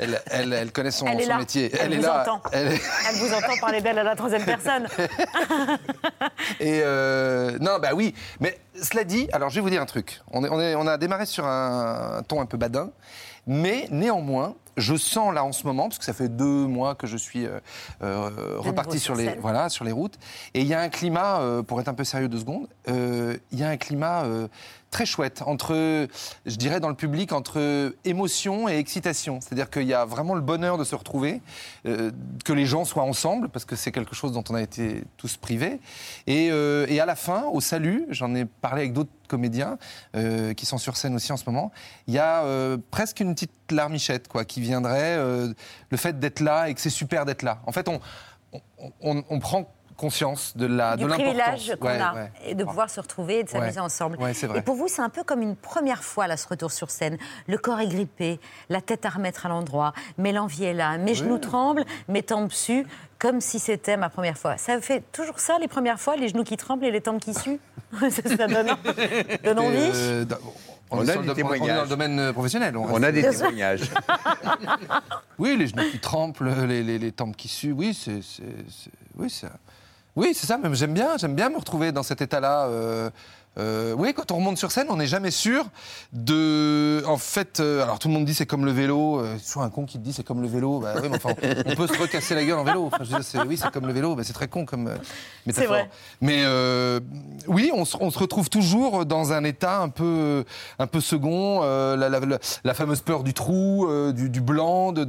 [0.00, 1.38] Elle, elle, elle connaît son, Elle est son là.
[1.38, 1.70] métier.
[1.80, 2.22] Elle, est vous là.
[2.22, 2.42] entend.
[2.52, 2.80] Elle est-
[3.18, 4.88] vous entend parler d'elle à la troisième personne.
[6.60, 6.80] Et
[7.60, 8.14] non, bah oui.
[8.40, 10.20] Mais cela dit, alors je vais vous dire un truc.
[10.32, 12.90] On, est, on, est- on a démarré sur un, ton un peu badin,
[13.46, 17.06] mais néanmoins, je sens là en ce moment, parce que ça fait deux mois que
[17.06, 17.58] je suis euh,
[18.02, 20.18] euh, reparti sur sur les, voilà, sur les routes,
[20.54, 23.58] et il y a un climat, euh, pour être un peu sérieux deux secondes, il
[23.58, 24.24] y a un climat
[24.96, 25.74] très chouette entre,
[26.46, 29.42] je dirais dans le public, entre émotion et excitation.
[29.42, 31.42] C'est-à-dire qu'il y a vraiment le bonheur de se retrouver,
[31.84, 32.10] euh,
[32.46, 35.36] que les gens soient ensemble, parce que c'est quelque chose dont on a été tous
[35.36, 35.80] privés.
[36.26, 39.76] Et, euh, à la fin, au salut, j'en ai parlé avec d'autres comédiens
[40.14, 41.72] euh, qui sont sur scène aussi en ce moment,
[42.06, 42.42] il y a
[42.90, 47.26] presque une petite larmichette quoi, qui viendrait, le fait d'être là et que c'est super
[47.26, 47.58] d'être là.
[47.66, 48.00] En fait, on-
[49.28, 51.34] on prend conscience de la du de l'importance.
[51.36, 52.30] privilège qu'on Ouais, a ouais.
[52.46, 53.86] et de pouvoir se retrouver et de s'amuser Ouais.
[53.86, 54.18] ensemble.
[54.18, 54.58] Ouais, c'est vrai.
[54.58, 57.16] Et pour vous, c'est un peu comme une première fois, là, ce retour sur scène.
[57.48, 61.14] Le corps est grippé, la tête à remettre à l'endroit, mais l'envie est là, mes
[61.14, 62.86] genoux tremblent, mes tempes suent,
[63.18, 64.56] comme si c'était ma première fois.
[64.58, 67.32] Ça fait toujours ça, les premières fois, les genoux qui tremblent et les tempes qui
[67.34, 67.58] suent
[68.00, 68.68] Ça, ça donne,
[69.44, 70.24] donne envie euh,
[70.90, 71.82] on, a des le- on est dans témoignages.
[71.84, 72.76] le domaine euh, professionnel.
[72.76, 73.90] On a des témoignages.
[75.38, 78.20] Oui, les genoux qui tremblent, les, les, les tempes qui suent, oui, c'est,
[79.16, 79.48] oui, c'est,
[80.16, 80.58] oui, c'est ça.
[80.58, 82.66] Même j'aime bien, j'aime bien me retrouver dans cet état-là.
[82.66, 83.10] euh,
[83.58, 85.64] euh, oui, quand on remonte sur scène, on n'est jamais sûr
[86.12, 87.02] de.
[87.06, 89.20] En fait, euh, alors tout le monde dit c'est comme le vélo.
[89.20, 90.80] euh, c'est toujours un con qui te dit c'est comme le vélo.
[90.80, 91.30] Bah, oui, mais enfin,
[91.66, 92.86] on peut se recasser la gueule en vélo.
[92.86, 94.14] Enfin, je veux dire, c'est- oui, c'est comme le vélo.
[94.14, 94.96] Bah, c'est très con comme euh,
[95.46, 95.68] métaphore.
[95.68, 95.90] vrai.
[96.20, 96.42] Mais
[97.46, 100.44] oui, on se, on se retrouve toujours dans un état un peu,
[100.78, 101.60] un peu second.
[101.62, 105.04] la, la- la- la fameuse peur du trou, du, du blanc, de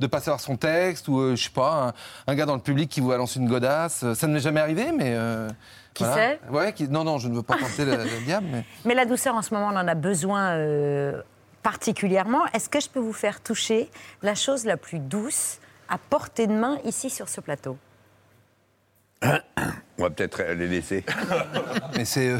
[0.00, 1.94] ne pas savoir son texte, ou je sais pas,
[2.26, 4.04] un, un gars dans le public qui vous balance une godasse.
[4.14, 5.16] Ça ne m'est jamais arrivé, mais.
[5.94, 6.16] Euh, Qui voilà.
[6.16, 8.64] sait Ouais, qui- non, non, je ne veux pas tenter le, le diable, mais.
[8.84, 11.22] Mais la douceur, en ce moment, on en a besoin euh,
[11.62, 12.44] particulièrement.
[12.52, 13.88] Est-ce que je peux vous faire toucher
[14.22, 17.76] la chose la plus douce à portée de main ici sur ce plateau?
[19.98, 21.04] On va peut-être les laisser.
[21.96, 22.28] mais c'est.
[22.28, 22.38] euh,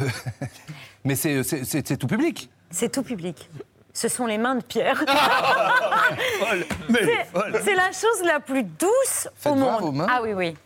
[1.04, 2.50] mais c'est, c'est, c'est- c'est tout public.
[2.70, 3.48] C'est tout public.
[3.92, 5.04] Ce sont les mains de Pierre.
[6.90, 7.26] C'est-
[7.64, 9.80] C'est la chose la plus douce Faites au voir monde.
[9.82, 10.06] vos mains.
[10.10, 10.56] Ah oui, oui.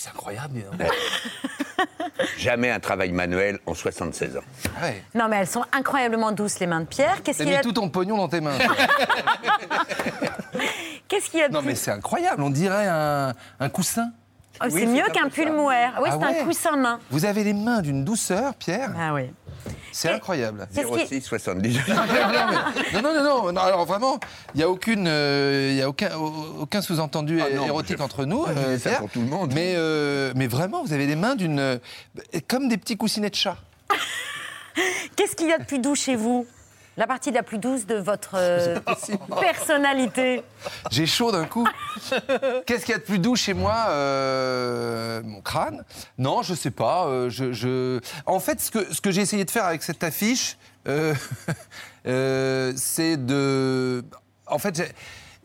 [0.00, 0.62] C'est incroyable.
[2.38, 4.40] Jamais un travail manuel en 76 ans.
[5.16, 7.20] Non, mais elles sont incroyablement douces, les mains de Pierre.
[7.24, 8.56] Qu'est-ce T'as qu'il mis y a tout ton pognon dans tes mains.
[11.08, 12.42] Qu'est-ce qu'il y a de non, plus- mais c'est incroyable.
[12.42, 14.12] On dirait un, un coussin.
[14.60, 15.94] Oh, c'est mieux qu'un pull mohair.
[16.02, 16.98] Oui, Ah c'est ouais un coussin main.
[17.10, 18.92] Vous avez les mains d'une douceur, Pierre.
[18.98, 19.30] Ah oui.
[19.92, 20.68] C'est incroyable.
[20.74, 21.78] Qu'est-ce qui- 06 70.
[21.88, 24.18] non, non, non, non, non, alors vraiment,
[24.54, 28.44] il n'y a, aucune, euh, il y a aucun, aucun sous-entendu Ah érotique entre nous.
[28.46, 29.52] Euh, ça pour tout le monde.
[29.54, 31.58] Mais, euh, mais vraiment, vous avez les mains d'une.
[31.58, 31.78] euh,
[32.48, 33.56] comme des petits coussinets de chat.
[35.16, 36.46] Qu'est-ce qu'il y a de plus doux chez vous?
[36.98, 38.78] La partie la plus douce de votre euh,
[39.40, 40.42] personnalité
[40.90, 41.66] J'ai chaud d'un coup.
[42.66, 45.84] Qu'est-ce qu'il y a de plus doux chez moi Euh, Mon crâne?
[46.18, 47.06] Non, je sais pas.
[47.06, 50.02] euh, je, je- En fait, ce que, ce que j'ai essayé de faire avec cette
[50.02, 50.58] affiche,
[52.04, 54.04] c'est de.
[54.46, 54.92] En fait, j'ai-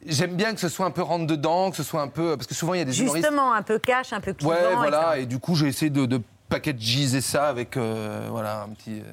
[0.08, 2.36] j'aime bien que ce soit un peu rentre dedans, que ce soit un peu.
[2.36, 3.26] Parce que souvent, il y a des humoristes.
[3.28, 4.52] Justement, un peu cash, un peu clivant.
[4.54, 5.18] Ouais, voilà.
[5.20, 9.04] Et du coup, j'ai essayé de, de packagiser ça avec voilà, un, petit,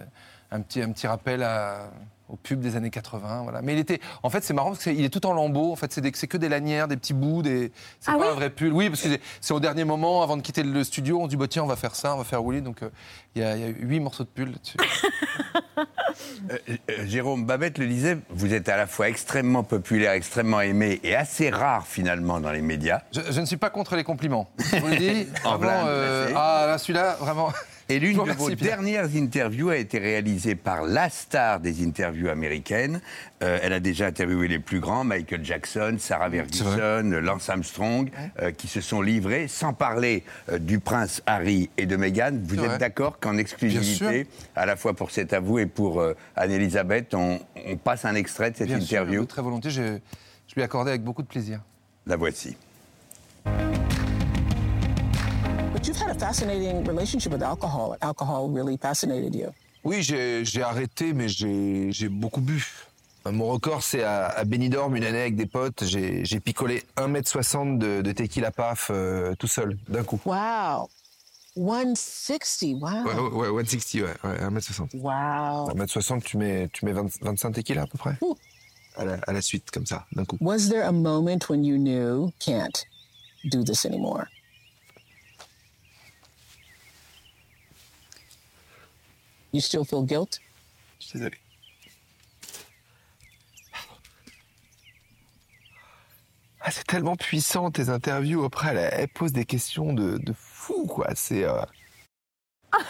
[0.50, 1.90] un, petit, un petit rappel à-
[2.32, 3.42] au pub des années 80.
[3.42, 3.62] Voilà.
[3.62, 4.00] Mais il était.
[4.22, 5.72] En fait, c'est marrant parce qu'il est tout en lambeaux.
[5.72, 7.42] En fait, c'est que des lanières, des petits bouts.
[7.42, 7.72] Des...
[8.00, 8.72] C'est Ah pas oui un vrai pull.
[8.72, 9.08] Oui, parce que
[9.40, 11.76] c'est- au dernier moment, avant de quitter le studio, on dit bah, tiens, on va
[11.76, 12.60] faire ça, on va faire rouler.
[12.60, 12.90] Donc, euh,
[13.34, 14.76] il y, a- il y a huit morceaux de pull là-dessus.
[16.50, 21.00] Euh, euh, Jérôme Babette le disait, vous êtes à la fois extrêmement populaire, extrêmement aimé
[21.04, 23.00] et assez rare finalement dans les médias.
[23.12, 24.48] Je, je ne suis pas contre les compliments.
[24.58, 25.26] Je vous le dis.
[25.44, 26.34] En vraiment, plein, euh, placé.
[26.38, 27.52] ah, là, celui-là, vraiment.
[27.90, 33.00] Et l'une de vos dernières interviews a été réalisée par la star des interviews américaines.
[33.42, 38.08] Euh, elle a déjà interviewé les plus grands, Michael Jackson, Sarah Ferguson, Lance Armstrong,
[38.40, 42.38] euh, qui se sont livrés, sans parler euh, du prince Harry et de Meghan.
[42.44, 46.00] Vous êtes d'accord qu'en exclusivité, à la fois pour cet avou et pour
[46.36, 49.72] Anne-Elisabeth, on, on passe un extrait de cette Bien sûr, interview très volontiers.
[49.72, 49.98] Je,
[50.46, 51.60] je lui ai accordé avec beaucoup de plaisir.
[52.06, 52.56] La voici.
[55.80, 57.96] But you've had a fascinating relationship with alcohol.
[58.02, 59.50] Alcohol really fascinated you.
[59.82, 62.62] Oui, j'ai arrêté, mais j'ai beaucoup bu.
[63.24, 65.84] Mon record, c'est à, à Benidorm, une année avec des potes.
[65.86, 70.20] J'ai j'ai picolé 1m60 de, de tequila paf euh, tout seul, d'un coup.
[70.26, 70.90] Wow.
[71.56, 72.88] 160, wow.
[73.06, 74.96] Ouais, ouais, ouais, 160, ouais, ouais 1m60.
[74.98, 75.70] Wow.
[75.74, 78.18] 1m60, tu mets, tu mets 20 25 tequila à peu près.
[78.96, 80.36] À la, à la suite, comme ça, d'un coup.
[80.42, 82.84] Was there a moment when you knew can't
[83.50, 84.26] do this anymore?
[89.52, 90.40] You still feel guilt?
[91.00, 91.36] Je suis désolé.
[96.62, 98.44] Ah, c'est tellement puissant tes interviews.
[98.44, 101.08] Après, elle, elle pose des questions de, de fou, quoi.
[101.14, 101.44] C'est.
[101.44, 101.62] euh,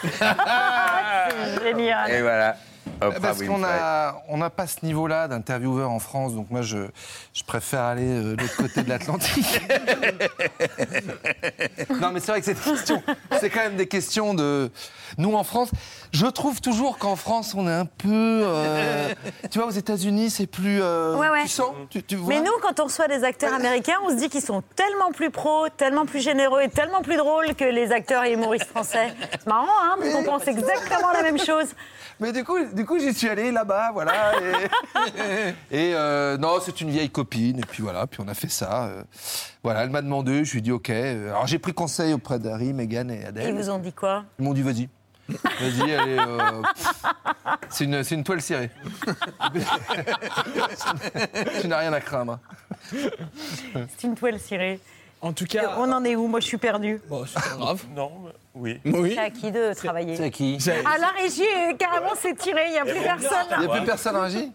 [0.03, 2.11] C'est génial.
[2.11, 2.57] Et voilà.
[2.99, 3.71] Oprah Parce qu'on Winfrey.
[3.79, 6.87] a, on n'a pas ce niveau-là d'intervieweur en France, donc moi je,
[7.33, 9.61] je préfère aller euh, de l'autre côté de l'Atlantique.
[12.01, 13.03] non, mais c'est vrai que c'est des questions-
[13.39, 14.71] c'est quand même des questions de.
[15.17, 15.69] Nous en France,
[16.11, 18.09] je trouve toujours qu'en France on est un peu.
[18.11, 19.13] euh,
[19.49, 21.41] tu vois, aux États-Unis c'est plus euh, Ouais, ouais.
[21.41, 21.73] puissant.
[21.89, 24.41] Tu, tu vois Mais nous, quand on reçoit des acteurs américains, on se dit qu'ils
[24.41, 28.33] sont tellement plus pros, tellement plus généreux et tellement plus drôles que les acteurs et
[28.33, 29.13] humoristes français.
[29.31, 31.67] C'est marrant, hein, parce qu'on pense exactement la même chose.
[32.19, 34.13] Mais du coup, du coup j'y suis allé là-bas, voilà.
[35.71, 38.49] Et, et, euh, non, c'est une vieille copine, et puis voilà, puis on a fait
[38.51, 38.83] ça.
[38.85, 39.03] euh,
[39.63, 40.89] voilà, elle m'a demandé, je lui ai dit OK.
[40.89, 43.49] Alors j'ai pris conseil auprès d'Harry, Meghan et Adèle.
[43.49, 44.23] Ils vous ont dit quoi?
[44.39, 44.89] Ils m'ont dit vas-y.
[45.59, 46.17] Vas-y, allez.
[46.19, 47.03] euh, pff,
[47.69, 48.69] c'est une, c'est une toile cirée.
[51.61, 52.39] tu n'as rien à craindre.
[52.89, 54.79] C'est une toile cirée.
[55.21, 55.75] En tout cas.
[55.77, 56.27] On en est où?
[56.27, 56.99] Moi, je suis perdue.
[57.07, 57.83] Bon, c'est pas grave.
[57.95, 58.11] Non,
[58.55, 58.79] oui.
[58.85, 59.11] Oui.
[59.13, 60.15] C'est à qui de travailler?
[60.17, 60.57] C'est qui?
[60.85, 61.43] Ah, la régie,
[61.77, 63.47] carrément, c'est tiré, il n'y a plus personne.
[63.53, 64.51] Il n'y a plus personne en régie?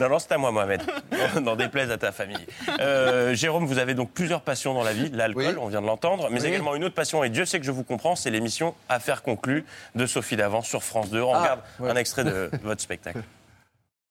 [0.00, 0.82] Non, non, c'est à moi, Mohamed.
[1.42, 2.46] N'en déplaise à ta famille.
[2.80, 5.10] Euh, Jérôme, vous avez donc plusieurs passions dans la vie.
[5.10, 6.48] L'alcool, on vient de l'entendre, mais Oui.
[6.48, 9.64] également une autre passion, et Dieu sait que je vous comprends, c'est l'émission Affaires conclues
[9.94, 11.20] de Sophie Davant sur France 2.
[11.20, 11.90] On Ah, regarde ouais.
[11.90, 13.22] un extrait de votre spectacle.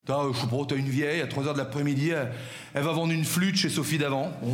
[0.06, 2.30] T'as, je sais pas, t'as une vieille, à 3h de l'après-midi, elle,
[2.74, 4.32] elle va vendre une flûte chez Sophie Davant.
[4.42, 4.54] Bon.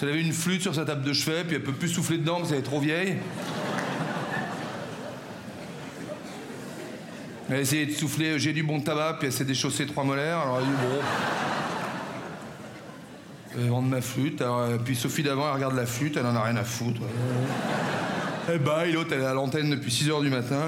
[0.00, 2.38] Elle avait une flûte sur sa table de chevet, puis elle peut plus souffler dedans
[2.38, 3.16] parce qu'elle est trop vieille.
[7.48, 10.04] Elle a essayé de souffler, euh, j'ai du bon tabac, puis elle s'est déchaussé trois
[10.04, 10.72] molaires, alors elle a dit
[13.54, 13.62] bon.
[13.62, 16.34] Vais vendre ma flûte, alors, euh, puis Sophie d'avant, elle regarde la flûte, elle en
[16.34, 17.02] a rien à foutre.
[18.52, 20.62] Eh bah, et l'autre, elle est à l'antenne depuis 6 h du matin.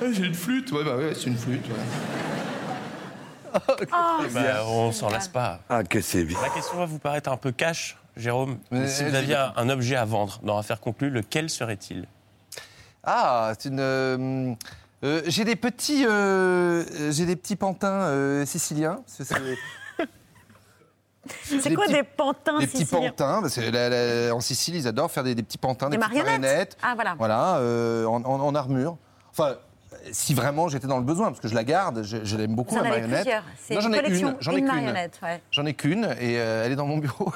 [0.00, 0.70] Ah, j'ai une flûte.
[0.72, 1.66] Ouais, bah ouais, c'est une flûte.
[3.80, 5.60] Eh ben, on s'en lasse pas.
[5.68, 6.38] Ah, que c'est bien.
[6.42, 8.58] La question va vous paraître un peu cash, Jérôme.
[8.70, 12.06] Mais, si vous aviez un, un objet à vendre dans Affaires conclues, lequel serait-il?
[13.04, 13.80] Ah, c'est une.
[13.80, 14.54] euh,
[15.04, 19.00] Euh, j'ai des petits, euh, j'ai des petits pantins euh, siciliens.
[19.06, 19.56] C'est- c'est-
[21.60, 23.88] C'est Des quoi petits- des pantins Des petits siciliens pantins, parce que la-
[24.28, 26.40] la- en Sicile, ils adorent faire des, des petits pantins, des, Des petites marionnettes?
[26.40, 26.76] marionnettes.
[26.82, 27.14] Ah, voilà.
[27.18, 28.96] Voilà, euh, en, en- en armure.
[29.32, 29.56] Enfin,
[30.10, 32.74] si vraiment j'étais dans le besoin, parce que je la garde, je, je l'aime beaucoup,
[32.74, 33.22] Vous en la avez marionnette.
[33.22, 33.44] plusieurs.
[33.58, 34.36] C'est Non, une j'en ai collection, une.
[34.40, 34.74] J'en ai une qu'une.
[34.74, 35.20] marionnette.
[35.22, 35.42] ouais.
[35.50, 37.32] J'en ai qu'une et euh, elle est dans mon bureau.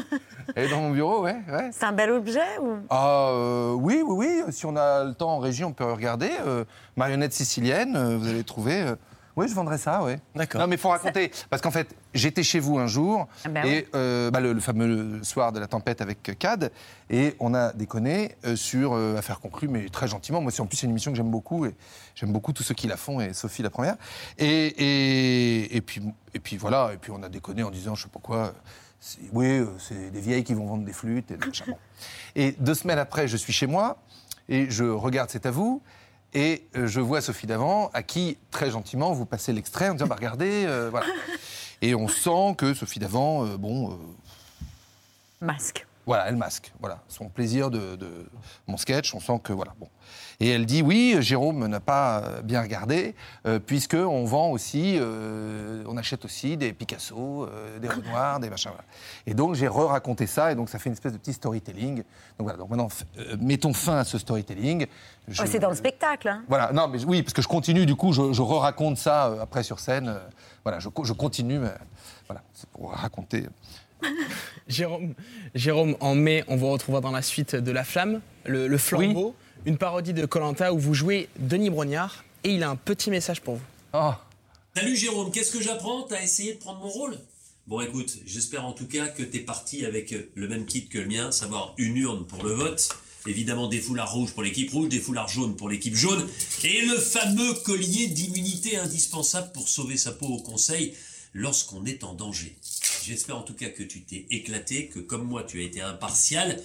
[0.56, 1.36] elle est dans mon bureau, ouais.
[1.50, 1.68] ouais.
[1.72, 2.76] C'est un bel objet ou?
[2.90, 4.52] Ah euh, oui, oui, oui.
[4.52, 6.30] Si on a le temps en régie, on peut regarder.
[6.46, 6.64] Euh,
[6.96, 8.80] marionnette sicilienne, euh, vous allez trouver.
[8.82, 8.94] euh,
[9.38, 10.14] oui, je vendrais ça, oui.
[10.34, 10.60] D'accord.
[10.60, 11.30] Non, mais il faut raconter.
[11.48, 14.60] Parce qu'en fait, j'étais chez vous un jour, Ah bah et euh, bah, le, le
[14.60, 16.72] fameux soir de la tempête avec Cad,
[17.08, 20.40] et on a déconné euh, sur euh, Affaires conclues, mais très gentiment.
[20.40, 21.74] Moi, c'est en plus c'est une émission que j'aime beaucoup, et
[22.16, 23.96] j'aime beaucoup tous ceux qui la font, et Sophie la première.
[24.38, 26.02] Et, et, et puis,
[26.34, 28.52] et puis voilà, et puis on a déconné en disant, je sais pas quoi.
[29.32, 31.30] Oui, c'est des vieilles qui vont vendre des flûtes.
[31.30, 31.36] Et,
[32.48, 33.98] et deux semaines après, je suis chez moi
[34.48, 35.80] et je regarde C'est à vous.
[36.34, 40.06] Et euh, je vois Sophie Davant, à qui, très gentiment, vous passez l'extrait en disant
[40.06, 41.06] bah, Regardez, euh, voilà.
[41.82, 43.94] Et on sent que Sophie Davant, euh, bon, euh,
[45.40, 45.86] Masque.
[46.08, 46.72] Voilà, elle masque.
[46.80, 48.08] Voilà, son plaisir de, de
[48.66, 49.72] mon sketch, on sent que voilà.
[49.78, 49.88] Bon.
[50.40, 53.14] Et elle dit oui, Jérôme n'a pas euh, bien regardé,
[53.46, 58.48] euh, puisque on vend aussi, euh, on achète aussi des Picasso, euh, des Renoir, des
[58.48, 58.70] machins.
[58.70, 58.84] Voilà.
[59.26, 61.96] Et donc j'ai re-raconté ça, et donc ça fait une espèce de petit storytelling.
[61.96, 62.04] Donc
[62.38, 62.56] voilà.
[62.58, 64.86] Donc maintenant, euh, mettons fin à ce storytelling.
[65.28, 66.28] Je- Oh, c'est dans le spectacle.
[66.28, 66.42] hein.
[66.48, 69.42] Voilà, non, mais oui, parce que je continue, du coup, je, je re-raconte ça euh,
[69.42, 70.16] après sur scène.
[70.64, 71.72] voilà, je, je continue, mais
[72.26, 73.46] voilà, c'est pour raconter.
[74.68, 75.14] Jérôme,
[75.54, 79.34] Jérôme, en mai, on vous retrouvera dans la suite de La Flamme, le, le flambeau,
[79.66, 83.40] une parodie de Colanta où vous jouez Denis Brognard et il a un petit message
[83.40, 83.64] pour vous.
[83.94, 84.12] Oh.
[84.74, 86.02] Salut Jérôme, qu'est-ce que j'apprends?
[86.02, 87.18] T'as essayé de prendre mon rôle?
[87.66, 91.06] Bon écoute, j'espère en tout cas que t'es parti avec le même kit que le
[91.06, 92.88] mien, savoir une urne pour le vote,
[93.26, 96.26] évidemment des foulards rouges pour l'équipe rouge, des foulards jaunes pour l'équipe jaune,
[96.64, 100.94] et le fameux collier d'immunité indispensable pour sauver sa peau au conseil
[101.34, 102.56] lorsqu'on est en danger.
[103.08, 106.60] J'espère en tout cas que tu t'es éclaté, que comme moi tu as été impartial,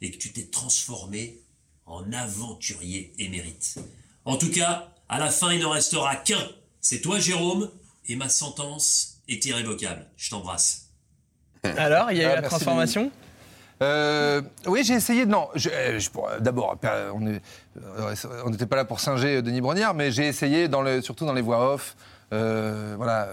[0.00, 1.40] et que tu t'es transformé
[1.86, 3.78] en aventurier émérite.
[4.24, 6.46] En tout cas, à la fin, il n'en restera qu'un.
[6.80, 7.68] C'est toi, Jérôme,
[8.06, 10.06] et ma sentence est irrévocable.
[10.16, 10.86] Je t'embrasse.
[11.64, 13.10] Alors, il y a eu Ah, la transformation?
[13.82, 15.30] Euh, oui, j'ai essayé de.
[15.32, 20.12] Non, je- euh, je d'abord, euh, on n'était pas là pour singer Denis Brognard, mais
[20.12, 21.96] j'ai essayé, dans le, surtout dans les voix off.
[22.32, 23.28] euh, voilà,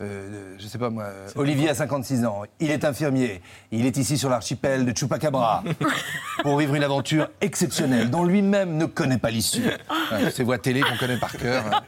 [0.00, 1.06] euh, je sais pas moi.
[1.36, 3.40] Olivier a 56 ans, il est infirmier,
[3.72, 5.62] il est ici sur l'archipel de Chupacabra
[6.42, 9.64] pour vivre une aventure exceptionnelle dont lui-même ne connaît pas l'issue.
[10.10, 11.84] Voilà, ces voix télé qu'on connaît par cœur.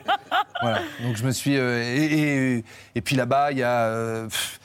[0.61, 1.57] Voilà, donc je me suis.
[1.57, 3.87] euh, et, et- et puis là-bas, il y a.
[3.87, 4.61] euh, pff,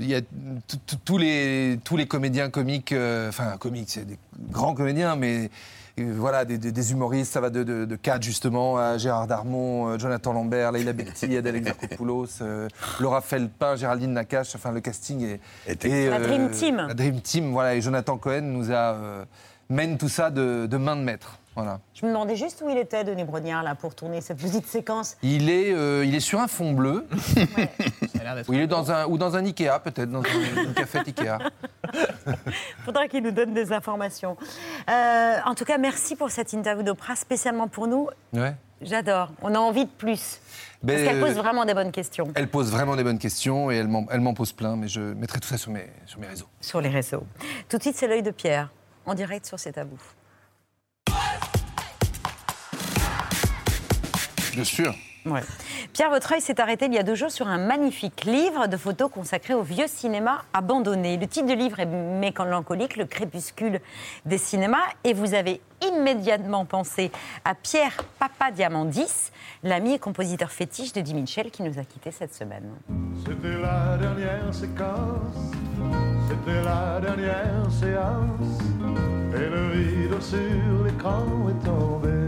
[0.00, 0.20] il y a
[1.04, 4.18] tous les, tous les comédiens comiques, euh, enfin comiques, c'est des
[4.50, 5.50] grands comédiens, mais
[6.04, 9.88] voilà, des, des- des humoristes, ça va de, de, de Kat justement à Gérard Darmon,
[9.88, 12.68] euh, Jonathan Lambert, Leila Bekti, Adèle Exarchopoulos, euh,
[13.00, 15.22] Laura Felpin, Géraldine Nakache, enfin le casting
[15.66, 15.84] est...
[15.84, 16.76] est, La Dream Team.
[16.88, 18.94] La Dream Team, voilà, et Jonathan Cohen nous a...
[18.94, 19.24] euh,
[19.70, 21.80] mène tout ça de, de main de maître, voilà.
[21.92, 25.16] Je me demandais juste où il était, Denis Brognard, là, pour tourner cette petite séquence.
[25.22, 27.06] Il est, euh, il est sur un fond bleu.
[28.48, 31.38] Ou il est dans un, ou dans un Ikea, peut-être, dans un, une cafette Ikea.
[32.84, 34.36] Faudra qu'il nous donne des informations.
[34.90, 38.08] Euh, en tout cas, merci pour cette interview d'Oprah, spécialement pour nous.
[38.34, 38.54] Ouais.
[38.82, 39.30] J'adore.
[39.42, 40.40] On a envie de plus.
[40.82, 43.70] Ben, Parce qu'elle pose euh, vraiment des bonnes questions Elle pose vraiment des bonnes questions
[43.70, 46.20] et elle m'en, elle m'en pose plein, mais je mettrai tout ça sur mes, sur
[46.20, 46.46] mes réseaux.
[46.60, 47.24] sur les réseaux.
[47.68, 48.70] Tout de suite, c'est l'œil de Pierre,
[49.06, 49.98] en direct sur C'est à vous.
[54.58, 54.92] Bien sûr.
[55.24, 55.42] Ouais.
[55.92, 58.76] Pierre, votre œil s'est arrêté il y a deux jours sur un magnifique livre de
[58.76, 61.16] photos consacré au vieux cinéma abandonné.
[61.16, 63.80] Le titre du livre est mélancolique, Le crépuscule
[64.26, 67.12] des cinémas, et vous avez immédiatement pensé
[67.44, 69.30] à Pierre Papadiamandis,
[69.62, 71.14] l'ami et compositeur fétiche de Di
[71.52, 72.68] qui nous a quittés cette semaine.
[73.24, 75.52] C'était la dernière séquence,
[76.28, 78.60] c'était la dernière séance,
[79.36, 82.27] et le rideau sur l'écran est tombé.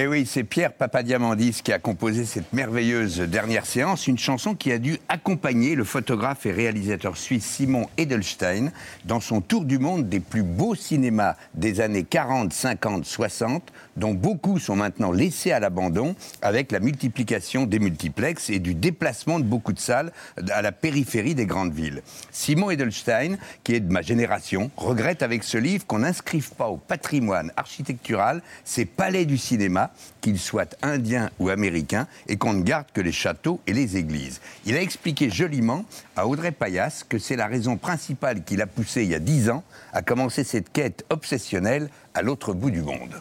[0.00, 4.54] Et Eh oui, c'est Pierre Papadiamandis qui a composé cette merveilleuse dernière séance, une chanson
[4.54, 8.70] qui a dû accompagner le photographe et réalisateur suisse Simon Edelstein
[9.04, 14.14] dans son tour du monde des plus beaux cinémas des années 40, 50, 60, dont
[14.14, 19.44] beaucoup sont maintenant laissés à l'abandon avec la multiplication des multiplexes et du déplacement de
[19.44, 20.12] beaucoup de salles
[20.50, 22.00] à la périphérie des grandes villes.
[22.30, 26.78] Simon Edelstein, qui est de ma génération, regrette avec ce livre qu'on n'inscrive pas au
[26.78, 29.89] patrimoine architectural ces palais du cinéma,
[30.20, 34.40] qu'ils soient indiens ou américains, et qu'on ne garde que les châteaux et les églises.
[34.66, 35.84] Il a expliqué joliment
[36.16, 39.50] à Audrey Payas que c'est la raison principale qui l'a poussé il y a dix
[39.50, 43.20] ans à commencer cette quête obsessionnelle à l'autre bout du monde.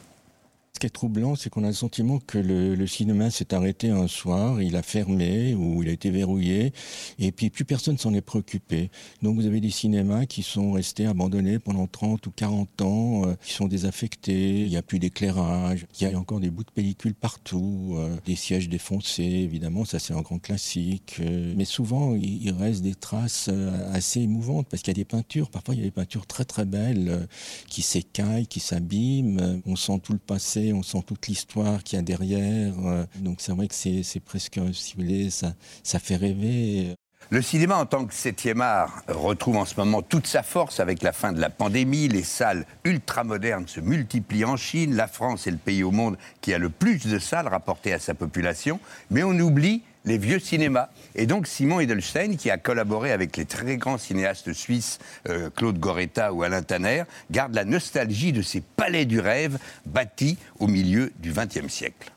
[0.80, 4.08] Ce qui est troublant, c'est qu'on a le sentiment que le, cinéma s'est arrêté un
[4.08, 6.72] soir, il a fermé ou il a été verrouillé,
[7.20, 8.90] et puis plus personne s'en est préoccupé.
[9.22, 13.34] Donc vous avez des cinémas qui sont restés abandonnés pendant 30 ou 40 ans, euh,
[13.44, 16.72] qui sont désaffectés, il n'y a plus d'éclairage, il y a encore des bouts de
[16.72, 21.18] pellicule partout, euh, des sièges défoncés, évidemment, ça c'est un grand classique.
[21.20, 23.50] euh, mais souvent, il, reste des traces
[23.92, 26.46] assez émouvantes, parce qu'il y a des peintures, parfois il y a des peintures très
[26.46, 27.28] très belles,
[27.68, 32.00] qui s'écaillent, qui s'abîment, on sent tout le passé, on sent toute l'histoire qu'il y
[32.00, 35.54] a derrière, euh, donc c'est vrai que c'est presque, si vous voulez, ça,
[35.84, 36.96] ça fait rêver.
[37.32, 41.04] Le cinéma en tant que septième art retrouve en ce moment toute sa force avec
[41.04, 42.08] la fin de la pandémie.
[42.08, 44.96] Les salles ultramodernes se multiplient en Chine.
[44.96, 48.00] La France est le pays au monde qui a le plus de salles rapportées à
[48.00, 48.80] sa population.
[49.12, 50.90] Mais on oublie les vieux cinémas.
[51.16, 55.80] Et donc Simon Edelstein, qui a collaboré avec les très grands cinéastes suisses euh, Claude
[55.80, 61.12] Goretta ou Alain Tanner, garde la nostalgie de ces palais du rêve bâtis au milieu
[61.20, 62.12] du XXe siècle.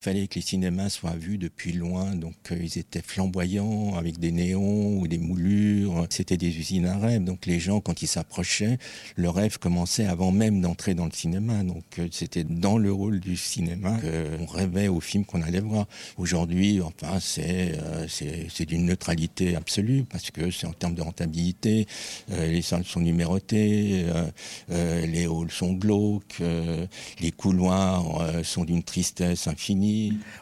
[0.00, 4.30] Fallait que les cinémas soient vus depuis loin, donc euh, ils étaient flamboyants avec des
[4.30, 6.06] néons ou des moulures.
[6.08, 8.78] C'était des usines à rêve, donc les gens, quand ils s'approchaient,
[9.16, 11.64] le rêve commençait avant même d'entrer dans le cinéma.
[11.64, 15.88] Donc euh, c'était dans le rôle du cinéma qu'on rêvait au film qu'on allait voir.
[16.16, 21.02] Aujourd'hui, enfin, c'est euh, c'est c'est d'une neutralité absolue parce que c'est en termes de
[21.02, 21.88] rentabilité.
[22.28, 24.06] Les salles sont numérotées,
[24.68, 26.40] les halls sont glauques,
[27.20, 29.87] les couloirs sont d'une tristesse infinie.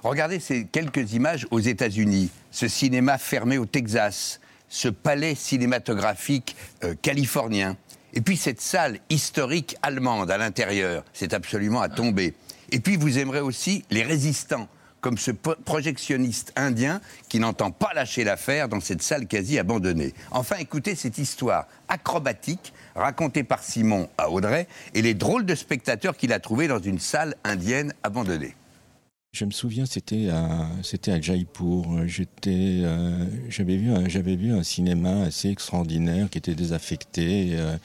[0.03, 6.95] Regardez ces quelques images aux États-Unis, ce cinéma fermé au Texas, ce palais cinématographique euh,
[7.01, 7.77] californien,
[8.17, 12.35] et puis cette salle historique allemande à l'intérieur, c'est absolument à tomber.
[12.73, 14.69] Et puis vous aimerez aussi les résistants,
[15.03, 20.15] comme ce projectionniste indien qui n'entend pas lâcher l'affaire dans cette salle quasi abandonnée.
[20.31, 26.17] Enfin, écoutez cette histoire acrobatique racontée par Simon à Audrey et les drôles de spectateurs
[26.17, 28.57] qu'il a trouvés dans une salle indienne abandonnée.
[29.37, 31.85] Je me souviens, c'était à, Jaipur.
[31.93, 37.77] Euh, j'avais vu, un- j'avais vu un cinéma assez extraordinaire qui était désaffecté, euh,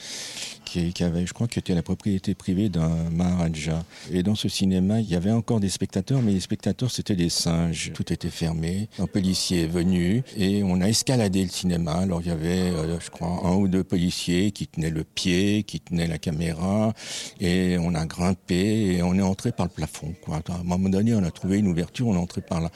[0.71, 3.83] qui, avait, je crois, qui était la propriété privée d'un Maharaja.
[4.11, 7.29] Et dans ce cinéma, il y avait encore des spectateurs, mais les spectateurs c'était des
[7.29, 7.91] singes.
[7.93, 8.87] Tout était fermé.
[8.99, 11.93] Un policier est venu et on a escaladé le cinéma.
[11.93, 15.63] Alors il y avait, euh, je crois, un ou deux policiers qui tenaient le pied,
[15.63, 16.93] qui tenaient la caméra,
[17.39, 20.13] et on a grimpé et on est entré par le plafond.
[20.23, 20.41] Quoi.
[20.47, 22.69] À un moment donné, on a trouvé une ouverture, on est entré par là.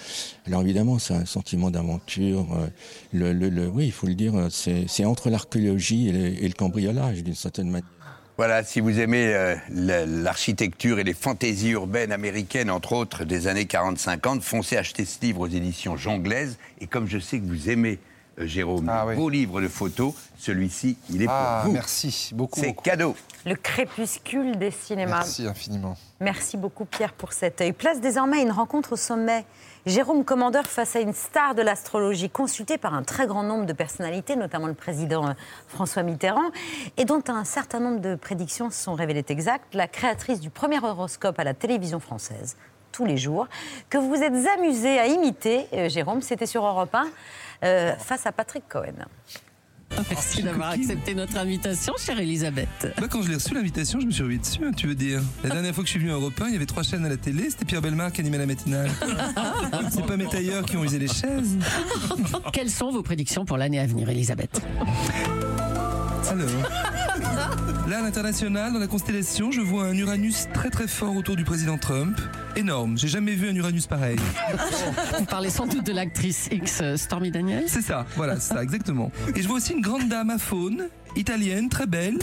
[0.46, 2.48] Alors évidemment, c'est un sentiment d'aventure.
[2.56, 2.68] euh,
[3.14, 7.24] Le, le- oui, il faut le dire, euh, c'est entre l'archéologie et, et le cambriolage,
[7.24, 7.85] d'une certaine manière.
[8.38, 13.48] Voilà, si vous aimez euh, la- l'architecture et les fantaisies urbaines américaines, entre autres des
[13.48, 16.58] années 40-50, foncez acheter ce livre aux éditions Jonglaise.
[16.82, 17.98] Et comme je sais que vous aimez,
[18.40, 21.76] euh, Jérôme, les beaux livres de photos, celui-ci, il est Ah, pour vous.
[21.78, 22.60] merci beaucoup.
[22.60, 23.16] C'est cadeau.
[23.46, 25.20] Le crépuscule des cinémas.
[25.20, 25.96] Merci infiniment.
[26.20, 27.72] Merci beaucoup Pierre pour cet œil.
[27.72, 29.46] Place désormais une rencontre au sommet.
[29.86, 33.74] Jérôme Commandeur face à une star de l'astrologie consultée par un très grand nombre de
[33.74, 35.34] personnalités, notamment le président euh,
[35.68, 36.50] François Mitterrand,
[36.98, 39.76] et dont un certain nombre de prédictions se sont révélées exactes.
[39.76, 42.58] La créatrice du premier horoscope à la télévision française,
[42.92, 43.48] tous les jours,
[43.92, 47.08] que vous vous êtes amusé à imiter, euh, Jérôme, c'était sur Europe 1,
[47.64, 49.06] euh, face à Patrick Cohen.
[50.10, 52.94] Merci d'avoir accepté notre invitation, chère Elisabeth.
[53.00, 55.22] Bah, quand je l'ai reçu l'invitation, je me suis revu dessus, hein, tu veux dire.
[55.44, 57.06] La dernière fois que je suis venu à Europe 1, il y avait trois chaînes
[57.06, 58.92] à la télé, c'était Pierre Belmar qui animait la matinale.
[59.92, 61.58] C'est pas mes tailleurs qui ont usé les chaises.
[62.52, 64.62] Quelles sont vos prédictions pour l'année à venir, Elisabeth?
[66.30, 66.48] Alors,
[67.88, 71.44] là à l'international, dans la constellation, je vois un Uranus très très fort autour du
[71.44, 72.20] président Trump.
[72.56, 74.18] Énorme, j'ai jamais vu un Uranus pareil.
[75.18, 78.64] Vous parlez sans doute de l'actrice X euh, Stormy Daniels C'est ça, voilà, c'est ça,
[78.64, 79.12] exactement.
[79.36, 82.18] Et je vois aussi une grande dame à faune, italienne, très belle,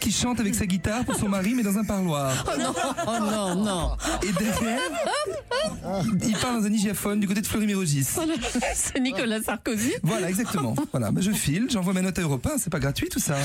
[0.00, 2.44] qui chante avec sa guitare pour son mari, mais dans un parloir.
[2.46, 2.74] Oh non,
[3.06, 3.90] oh non, non.
[4.22, 4.80] Et derrière,
[6.26, 8.06] il parle dans un hygiaphone du côté de Fleury-Mérogis.
[8.74, 10.74] C'est Nicolas Sarkozy Voilà, exactement.
[10.92, 13.36] Voilà, bah, je file, j'envoie ma note à Europe 1, c'est pas gratuit tout ça.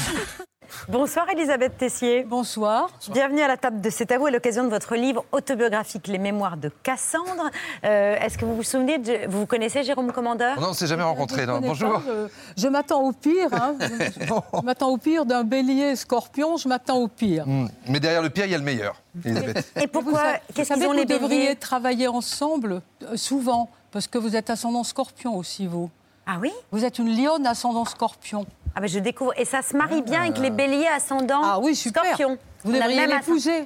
[0.90, 2.24] Bonsoir Elisabeth Tessier.
[2.24, 2.90] Bonsoir.
[3.12, 6.18] Bienvenue à la table de C'est à vous à l'occasion de votre livre autobiographique Les
[6.18, 7.50] Mémoires de Cassandre.
[7.84, 10.60] Euh, Est-ce que vous vous souvenez, de- vous vous connaissez Jérôme Commandeur?
[10.60, 11.04] Non, on ne s'est jamais
[11.48, 11.56] non.
[11.56, 11.94] connais Bonjour.
[11.94, 12.02] pas,
[12.58, 13.50] je je m'attends au pire.
[13.54, 13.76] hein.
[14.60, 17.48] je m'attends au pire d'un bélier scorpion, je m'attends au pire.
[17.48, 17.68] Hmm.
[17.88, 19.72] Mais derrière le pire, il y a le meilleur, Elisabeth.
[19.82, 20.22] Et pourquoi?
[20.54, 21.38] Qu'est-ce vous qu'ils ont les que Vous béliers?
[21.38, 25.90] devriez travailler ensemble euh, souvent, parce que vous êtes ascendant scorpion aussi, vous.
[26.28, 26.52] Ah oui?
[26.72, 28.46] Vous êtes une lionne ascendant scorpion.
[28.76, 29.34] Ah ben je découvre.
[29.38, 32.04] Et ça se marie bien avec les béliers ascendants Ah oui, super.
[32.04, 32.38] scorpions.
[32.64, 33.66] Vous On a devriez même l'épouser.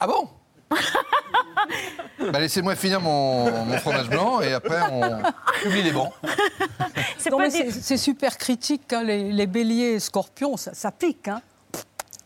[0.00, 0.28] Ah bon
[0.70, 5.22] bah, Laissez-moi finir mon, mon fromage blanc et après on
[5.62, 5.90] publie les
[7.38, 11.28] mais C'est super critique, hein, les, les béliers et scorpions, ça, ça pique.
[11.28, 11.40] Hein.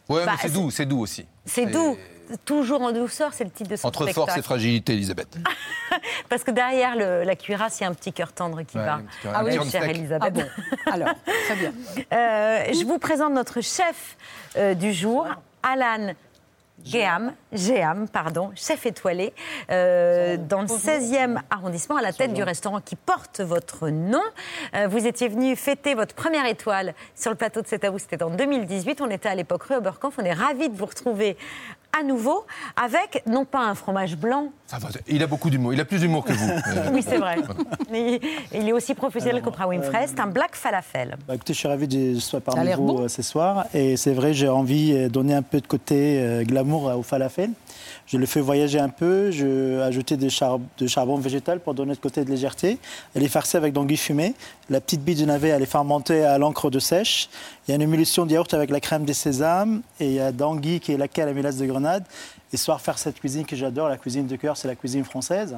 [0.08, 1.26] Ouais, Bah, mais c'est c'est- doux, c'est doux aussi.
[1.44, 1.96] C'est doux.
[2.44, 4.26] Toujours en douceur, c'est le titre de son Entre spectacle.
[4.26, 5.36] force et fragilité, Elisabeth.
[6.28, 8.84] Parce que derrière le- la cuirasse, il y a un petit cœur tendre qui Ouais,
[8.84, 8.94] bat.
[8.94, 9.84] un petit cœur- Ah oui, chère.
[9.84, 10.22] Elisabeth.
[10.22, 10.44] Ah bon
[10.92, 11.08] Alors,
[11.46, 11.72] très bien.
[12.12, 14.16] Euh, je vous présente notre chef
[14.56, 15.26] euh, du jour,
[15.62, 16.12] Alan
[16.84, 19.32] Géam, Géam, pardon, chef étoilé,
[19.70, 24.20] euh, dans le 16e arrondissement, à la tête du restaurant qui porte votre nom.
[24.74, 27.98] Euh, vous étiez venu fêter votre première étoile sur le plateau de C'est à vous,
[27.98, 29.00] c'était en 2018.
[29.00, 30.16] On était à l'époque rue Oberkampf.
[30.18, 31.36] On est ravis de vous retrouver
[31.98, 32.44] à nouveau
[32.76, 35.72] avec, non pas un fromage blanc, Ça va, Il a beaucoup d'humour.
[35.72, 36.50] Il a plus d'humour que vous.
[36.92, 37.36] oui c'est vrai,
[37.90, 38.20] mais
[38.54, 41.16] il est aussi professionnel qu'Oprah Winfrey, c'est un black falafel.
[41.26, 43.02] Bah, écoutez, je suis ravi de a parmi vous bon.
[43.02, 43.66] euh, ce soir.
[43.74, 47.50] Et c'est vrai, j'ai envie de donner un peu de côté euh, glamour au falafel.
[48.06, 49.30] Je le fais voyager un peu.
[49.32, 52.78] Je ajouté de, char- de charbon végétal pour donner de côté de légèreté.
[53.14, 54.34] Elle est farcie avec d'anguilles fumées.
[54.70, 57.28] La petite bite de navet, elle est fermentée à l'encre de sèche.
[57.66, 59.82] Il y a une émulsion de yaourt avec la crème des sésames.
[59.98, 62.04] Et il y a d'anguille qui est laquée à la mélasse de grenade.
[62.52, 65.56] Et soir, faire cette cuisine que j'adore, la cuisine de cœur, c'est la cuisine française.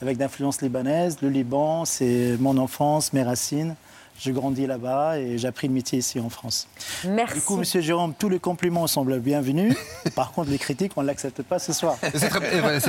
[0.00, 1.18] Avec d'influence libanaise.
[1.20, 3.74] Le Liban, c'est mon enfance, mes racines.
[4.22, 6.68] Je grandis là-bas et j'ai appris le métier ici en France.
[7.06, 7.36] Merci.
[7.36, 9.74] Du coup, Monsieur Jérôme, tous les compliments semblent bienvenus.
[10.14, 11.96] Par contre, les critiques, on ne l'accepte pas ce soir.
[12.02, 12.80] C'est très, eh, très vrai.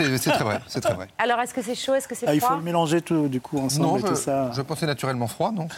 [0.68, 1.08] C'est très vrai.
[1.18, 3.30] Alors est-ce que c'est chaud, est-ce que c'est Ah, il faut froid le mélanger tout
[3.30, 4.52] du coup ensemble Non, et je, tout ça.
[4.54, 5.70] je pensais naturellement froid, non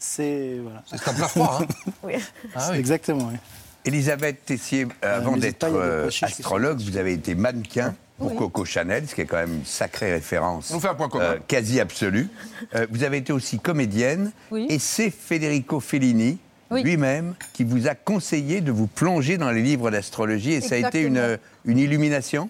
[0.00, 0.82] C'est voilà.
[0.86, 1.60] c'est un plat froid.
[1.62, 1.66] Hein.
[2.02, 2.14] Oui.
[2.56, 2.78] Ah oui.
[2.78, 3.28] Exactement.
[3.30, 3.38] oui.
[3.84, 8.36] Elisabeth Tessier, euh, avant n'hésite d'être euh, astrologue, vous avez été mannequin pour Oui.
[8.36, 10.70] Coco Chanel, ce qui est quand même une sacrée référence.
[10.74, 11.24] On fait un point commun.
[11.24, 12.28] euh, quasi absolue.
[12.74, 14.32] Euh, vous avez été aussi comédienne.
[14.50, 14.66] Oui.
[14.70, 16.38] Et c'est Federico Fellini
[16.70, 16.82] Oui.
[16.82, 20.52] lui-même qui vous a conseillé de vous plonger dans les livres d'astrologie.
[20.52, 21.38] Et ça a été une, Exactement.
[21.66, 22.48] une illumination?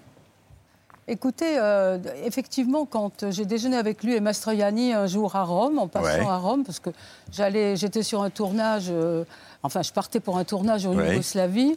[1.09, 5.87] Écoutez, euh, effectivement, quand j'ai déjeuné avec lui et Mastroianni un jour à Rome, en
[5.87, 6.27] passant Ouais.
[6.29, 6.91] à Rome, parce que
[7.33, 9.23] j'allais, j'étais sur un tournage, euh,
[9.67, 10.93] enfin, je partais pour un tournage en.
[10.93, 11.77] Yougoslavie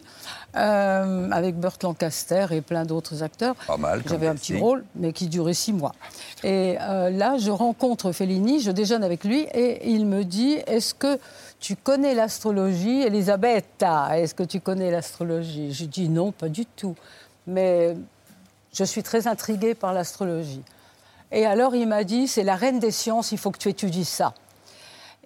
[0.56, 3.54] euh, avec Burt Lancaster et plein d'autres acteurs.
[3.66, 4.02] Pas mal.
[4.06, 5.92] J'avais un petit rôle, mais qui durait six mois.
[6.42, 10.94] Et euh, là, je rencontre Fellini, je déjeune avec lui, et il me dit Est-ce
[10.94, 11.18] que
[11.60, 15.72] tu connais l'astrologie Elisabetta, est-ce que tu connais l'astrologie?
[15.72, 16.96] Je dis Non, pas du tout.
[17.46, 17.96] Mais
[18.72, 20.62] je suis très intriguée par l'astrologie.
[21.32, 24.04] Et alors, il m'a dit C'est la reine des sciences, il faut que tu étudies
[24.04, 24.34] ça.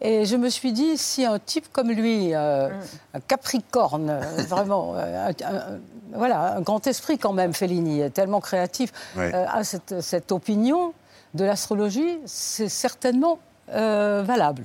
[0.01, 2.69] Et je me suis dit, si un type comme lui, euh,
[3.15, 5.79] un Capricorne, euh, vraiment, euh, un- un-
[6.13, 9.33] voilà, un grand esprit quand même, Fellini, tellement créatif, Ouais.
[9.35, 10.93] euh, a cette, cette opinion
[11.35, 13.39] de l'astrologie, c'est certainement
[13.73, 14.65] euh, valable.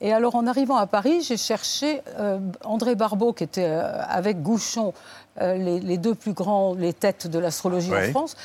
[0.00, 4.42] Et alors, en arrivant à Paris, j'ai cherché euh, André Barbeau, qui était euh, avec
[4.42, 4.92] Gouchon, euh,
[5.40, 8.36] les, les deux plus grands, les têtes de l'astrologie en France.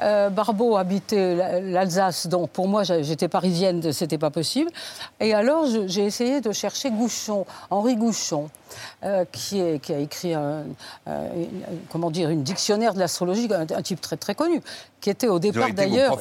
[0.00, 4.70] Euh, Barbeau habitait la- l'Alsace, donc pour moi, j'étais parisienne, c'était pas possible.
[5.20, 8.48] Et alors, j'ai essayé de chercher Gouchon, Henri Gouchon,
[9.04, 10.64] euh, qui, est- qui a écrit un,
[11.08, 14.60] euh, une- comment dire, une dictionnaire de l'astrologie, un, un type très très connu,
[15.00, 16.12] qui était au départ d'ailleurs.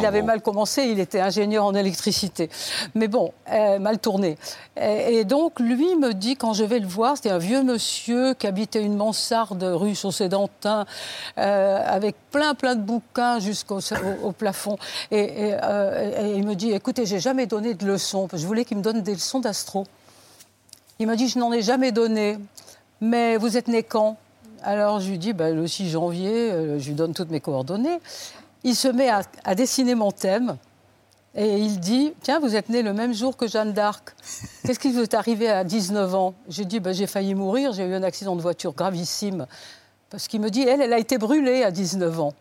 [0.00, 2.50] il- avait mal commencé, il était ingénieur en électricité.
[2.94, 4.36] Mais bon, euh, mal tourné.
[4.80, 8.34] Et, et donc, lui me dit, quand je vais le voir, c'était un vieux monsieur
[8.34, 10.86] qui habitait une mansarde rue Chaussée-d'Antin,
[11.38, 14.76] euh, avec plein, plein de bouquins jusqu'au au, au plafond.
[15.10, 18.28] Et, et, euh, et il me dit, écoutez, j'ai jamais donné de leçons.
[18.32, 19.84] Je voulais qu'il me donne des leçons d'astro.
[20.98, 22.38] Il m'a dit, je n'en ai jamais donné.
[23.00, 24.16] Mais vous êtes né quand?
[24.62, 28.00] Alors je lui dis, ben, le 6 janvier, euh, je lui donne toutes mes coordonnées.
[28.64, 30.56] Il se met à, à dessiner mon thème.
[31.36, 34.16] Et il dit, tiens, vous êtes né le même jour que Jeanne d'Arc.
[34.64, 36.34] Qu'est-ce qui vous est arrivé à 19 ans?
[36.48, 39.46] J'ai dit, ben, j'ai failli mourir, j'ai eu un accident de voiture gravissime.
[40.10, 42.34] Parce qu'il me dit, elle, elle a été brûlée à 19 ans.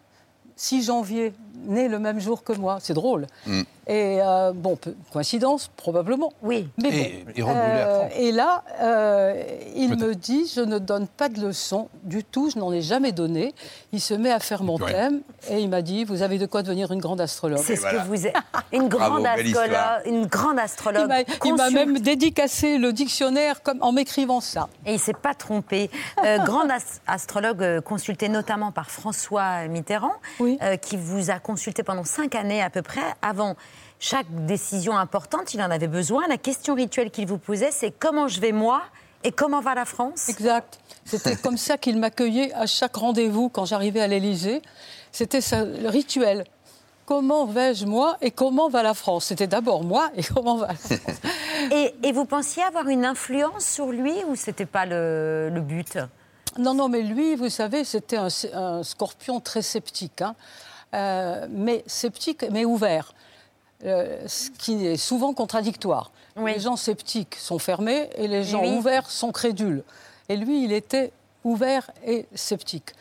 [0.55, 1.33] 6 janvier,
[1.65, 2.77] né le même jour que moi.
[2.81, 3.27] C'est drôle.
[3.45, 3.61] Mm.
[3.89, 6.33] Et euh, bon, peu- coïncidence, probablement.
[6.41, 6.67] Oui.
[6.77, 6.89] Mais
[7.35, 9.41] Et- bon, et euh, et là, euh,
[9.77, 13.13] il me dit, je ne donne pas de leçons du tout, je n'en ai jamais
[13.13, 13.55] donné.
[13.93, 14.91] Il se met à faire mon Ouais.
[14.91, 17.59] thème et il m'a dit, vous avez de quoi devenir une grande astrologue.
[17.63, 18.01] C'est ce voilà.
[18.03, 18.35] que vous êtes.
[18.73, 19.71] Une grande astrologue.
[20.05, 21.09] Une grande astrologue.
[21.45, 24.67] Il m'a- même dédicacé le dictionnaire comme, en m'écrivant ça.
[24.85, 25.89] Et il ne s'est pas trompé.
[26.25, 30.57] Euh, grande as- astrologue euh, consulté notamment par François Mitterrand, Oui.
[30.61, 33.15] euh, qui vous a consulté pendant cinq années à peu près.
[33.21, 33.55] Avant
[33.99, 36.27] chaque décision importante, il en avait besoin.
[36.27, 38.83] La question rituelle qu'il vous posait, c'est comment je vais moi
[39.23, 40.27] et comment va la France?
[40.27, 40.79] Exact.
[41.05, 44.61] C'était comme ça qu'il m'accueillait à chaque rendez-vous quand j'arrivais à l'Élysée.
[45.13, 46.43] C'était le rituel.
[47.05, 49.27] Comment vais-je moi et comment va la France?
[49.27, 50.99] C'était d'abord moi et comment va la France?
[51.71, 55.97] Et, et vous pensiez avoir une influence sur lui ou c'était pas le, le but?
[56.57, 60.35] Non, non, mais lui, vous savez, c'était un, un scorpion très sceptique, hein.
[60.93, 63.13] Euh, mais sceptique, mais ouvert.
[63.85, 66.11] Euh, ce qui est souvent contradictoire.
[66.35, 66.53] Oui.
[66.53, 68.75] Les gens sceptiques sont fermés et les gens oui.
[68.75, 69.83] ouverts sont crédules.
[70.29, 71.11] Et lui, il était
[71.43, 72.91] ouvert et sceptique.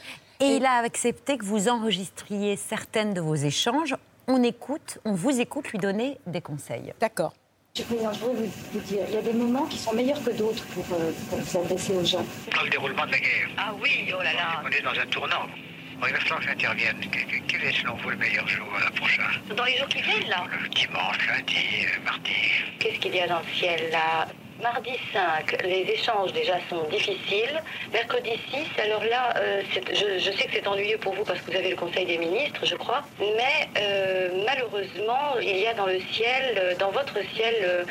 [0.40, 3.96] Et, il a accepté que vous enregistriez certaines de vos échanges.
[4.28, 6.92] On écoute, on vous écoute lui donner des conseils.
[7.00, 7.32] D'accord.
[7.74, 10.84] Je vous, vous dire, il y a des moments qui sont meilleurs que d'autres pour,
[10.92, 12.24] euh, pour s'adresser aux gens.
[12.54, 13.48] Dans le déroulement de la guerre.
[13.56, 14.62] Ah oui, oh là là.
[14.64, 15.46] On est dans un tournant.
[16.00, 17.00] Bon, il va falloir que j'intervienne.
[17.48, 19.24] Quel est selon vous le meilleur jour euh, prochain
[19.56, 22.32] Dans les jours qui viennent, là Le Dimanche, lundi, euh, mardi.
[22.78, 24.26] Qu'est-ce qu'il y a dans le ciel, là
[24.62, 27.62] Mardi 5, les échanges déjà sont difficiles.
[27.92, 31.50] Mercredi 6, alors là, euh, je, je sais que c'est ennuyeux pour vous parce que
[31.50, 33.02] vous avez le Conseil des ministres, je crois.
[33.20, 37.84] Mais euh, malheureusement, il y a dans le ciel, euh, dans votre ciel, euh,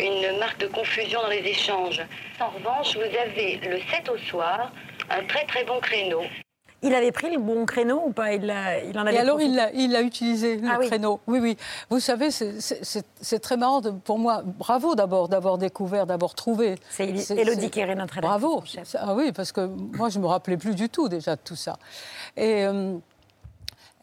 [0.00, 2.02] une marque de confusion dans les échanges.
[2.40, 4.72] En revanche, vous avez le 7 au soir,
[5.10, 6.24] un très très bon créneau.
[6.82, 8.34] Il avait pris le bon créneau ou pas?
[8.34, 10.78] Il, l'a- il en avait Et alors, profité il l'a, il l'a utilisé, le Ah
[10.78, 11.18] créneau.
[11.26, 11.56] Oui, oui.
[11.90, 12.60] Vous savez, c'est,
[13.40, 14.42] très marrant de- pour moi.
[14.44, 16.76] Bravo d'abord d'avoir découvert, d'avoir trouvé.
[16.88, 18.62] C'est qui est notre Bravo.
[18.64, 18.94] chef.
[18.98, 19.62] Ah oui, parce que
[19.96, 21.76] moi, je ne me rappelais plus du tout déjà de tout ça.
[22.36, 22.64] Et.
[22.64, 22.96] euh,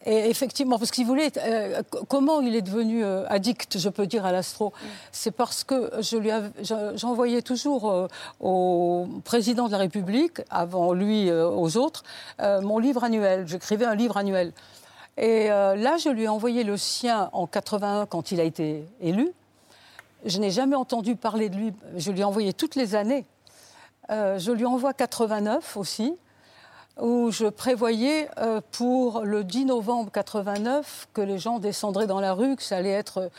[0.05, 1.31] et effectivement, parce qu'il voulait.
[1.37, 4.71] euh, comment il est devenu euh, addict, je peux dire, à l'astro?
[5.11, 6.29] C'est parce que je lui
[6.95, 8.07] j'envoyais toujours euh,
[8.39, 12.03] au président de la République, avant lui aux autres,
[12.39, 13.47] mon livre annuel.
[13.47, 14.51] J'écrivais un livre annuel.
[15.17, 19.31] Et là, je lui ai envoyé le sien en 81 quand il a été élu.
[20.25, 21.73] Je n'ai jamais entendu parler de lui.
[21.95, 23.25] Je lui ai envoyé toutes les années.
[24.09, 26.15] Je lui envoie 89 aussi,
[27.01, 32.33] où je prévoyais euh, pour le 10 novembre 89 que les gens descendraient dans la
[32.33, 33.29] rue, que ça allait être,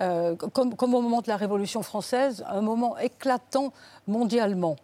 [0.00, 3.72] euh, comme, comme au moment de la Révolution française, un moment éclatant
[4.08, 4.76] mondialement.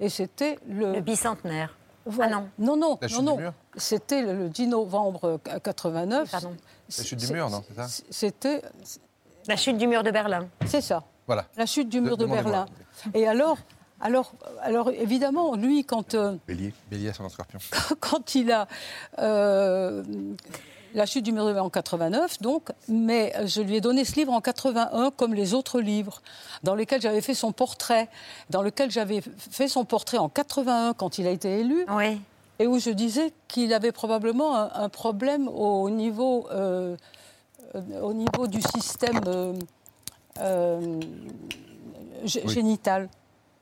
[0.00, 0.92] Et c'était le...
[0.94, 1.74] Le bicentenaire.
[2.04, 2.36] Voilà.
[2.36, 2.76] Ah non.
[2.76, 3.36] Non, non, La non, chute non.
[3.36, 6.30] du mur C'était le, le 10 novembre 89.
[6.30, 6.56] Pardon.
[6.96, 8.62] La chute du mur, non, c'est ça C'était...
[9.46, 10.46] La chute du mur de Berlin.
[10.66, 11.02] C'est ça.
[11.26, 11.46] Voilà.
[11.56, 12.50] La chute du mur de Demandez-moi.
[12.52, 12.66] Berlin.
[13.14, 13.56] Et alors,
[14.00, 14.32] alors,
[14.62, 16.72] alors évidemment, lui, quand, euh, Bélier.
[16.90, 17.58] Bélier, un scorpion.
[18.00, 18.68] quand il a
[19.18, 20.02] euh,
[20.94, 24.32] la chute du mur de en 89, donc, mais je lui ai donné ce livre
[24.32, 26.22] en 81 comme les autres livres,
[26.62, 28.08] dans lesquels j'avais fait son portrait,
[28.50, 32.20] dans lequel j'avais fait son portrait en 81 quand il a été élu, Oui.
[32.58, 36.96] et où je disais qu'il avait probablement un, un problème au niveau, euh,
[38.00, 39.52] au niveau du système euh,
[40.40, 41.00] euh,
[42.22, 42.42] Oui.
[42.46, 43.08] génital.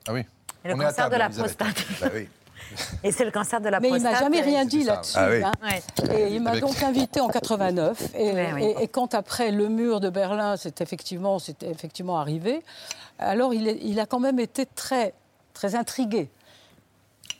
[0.07, 0.25] Ah oui.
[0.63, 1.57] Et le On est à cancer table, de la Elisabeth.
[1.57, 1.85] prostate.
[2.01, 2.27] Bah oui.
[3.03, 4.11] Et c'est le cancer de la Mais il prostate.
[4.13, 5.15] m'a jamais rien dit là-dessus.
[5.17, 5.41] Ah oui.
[5.43, 5.51] hein.
[5.63, 6.17] Ouais.
[6.17, 8.01] Et il m'a donc invité en 89.
[8.15, 8.63] Et, Ouais, oui.
[8.79, 11.37] et- et quand après le mur de Berlin, c'est effectivement,
[12.19, 12.61] arrivé,
[13.19, 15.13] alors il, est- il a quand même été très,
[15.53, 16.29] très intrigué.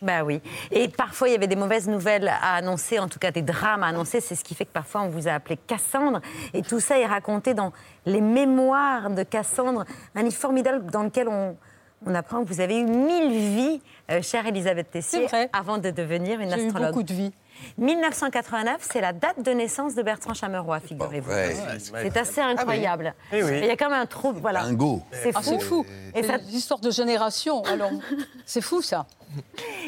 [0.01, 0.41] Bah oui.
[0.72, 3.82] Et parfois, il y avait des mauvaises nouvelles à annoncer, en tout cas des drames
[3.82, 4.22] à annoncer.
[4.22, 6.22] C'est ce qui fait que parfois, on vous a appelé Cassandre.
[6.53, 7.74] Et tout ça est raconté dans
[8.05, 11.57] les mémoires de Cassandre, un livre formidable dans lequel on,
[12.05, 13.81] on apprend que vous avez eu mille vies,
[14.11, 16.89] euh, chère Elisabeth Tessier, avant de devenir une J'ai eu astrologue.
[16.89, 17.33] beaucoup de vie.
[17.79, 21.31] 1989, c'est la date de naissance de Bertrand Chameroy, figurez-vous.
[21.31, 21.55] Ouais.
[21.79, 23.15] C'est assez incroyable.
[23.33, 23.59] Eh oui.
[23.63, 24.31] Il y a quand même un trou.
[24.33, 24.61] Voilà.
[24.61, 25.01] Dingo.
[25.11, 25.49] C'est Ah, fou.
[25.49, 25.85] c'est fou.
[26.13, 27.63] Et C'est ça, des histoires de génération.
[27.63, 27.89] Alors,
[28.45, 29.07] c'est fou ça.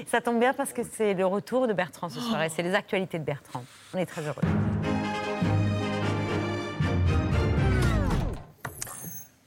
[0.07, 2.74] ça tombe bien parce que c'est le retour de Bertrand ce soir et c'est les
[2.74, 3.64] actualités de Bertrand.
[3.93, 4.41] On est très heureux.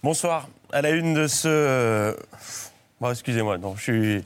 [0.02, 0.48] Bonsoir.
[0.72, 2.16] À la une de ce.
[3.00, 4.24] Bon, excusez-moi, non, je suis.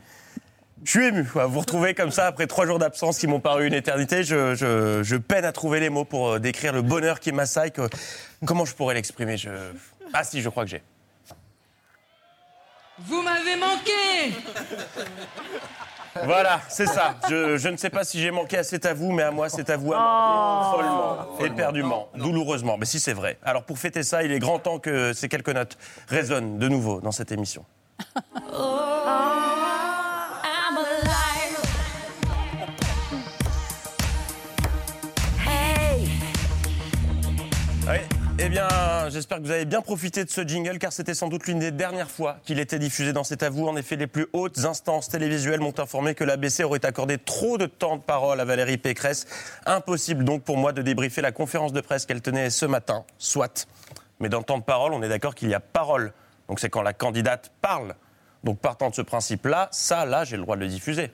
[0.84, 1.22] Je suis ému.
[1.22, 4.22] Vous retrouvez comme ça après trois jours d'absence qui m'ont paru une éternité.
[4.22, 7.72] Je, je- peine à trouver les mots pour euh, décrire le bonheur qui m'assaille.
[8.44, 9.36] Comment je pourrais l'exprimer.
[10.12, 10.82] Ah si, je crois que j'ai.
[12.98, 14.32] Vous m'avez manqué
[16.24, 17.16] Voilà, c'est ça.
[17.28, 19.48] Je, je ne sais pas si j'ai manqué à C'est à vous, mais à moi,
[19.48, 22.76] c'est à vous à manquer follement, éperdument, douloureusement.
[22.78, 23.38] Mais si c'est vrai.
[23.42, 25.76] Alors pour fêter ça, il est grand temps que ces quelques notes
[26.08, 27.64] résonnent de nouveau dans cette émission.
[38.38, 38.68] Eh bien,
[39.08, 41.70] j'espère que vous avez bien profité de ce jingle car c'était sans doute l'une des
[41.70, 43.66] dernières fois qu'il était diffusé dans cet avou.
[43.66, 47.64] En effet, les plus hautes instances télévisuelles m'ont informé que l'ABC aurait accordé trop de
[47.64, 49.26] temps de parole à Valérie Pécresse.
[49.64, 53.06] Impossible donc pour moi de débriefer la conférence de presse qu'elle tenait ce matin.
[53.16, 53.66] Soit.
[54.20, 56.12] Mais dans temps de parole, on est d'accord qu'il y a parole.
[56.48, 57.94] Donc c'est quand la candidate parle.
[58.44, 61.10] Donc partant de ce principe-là, ça, là, j'ai le droit de le diffuser.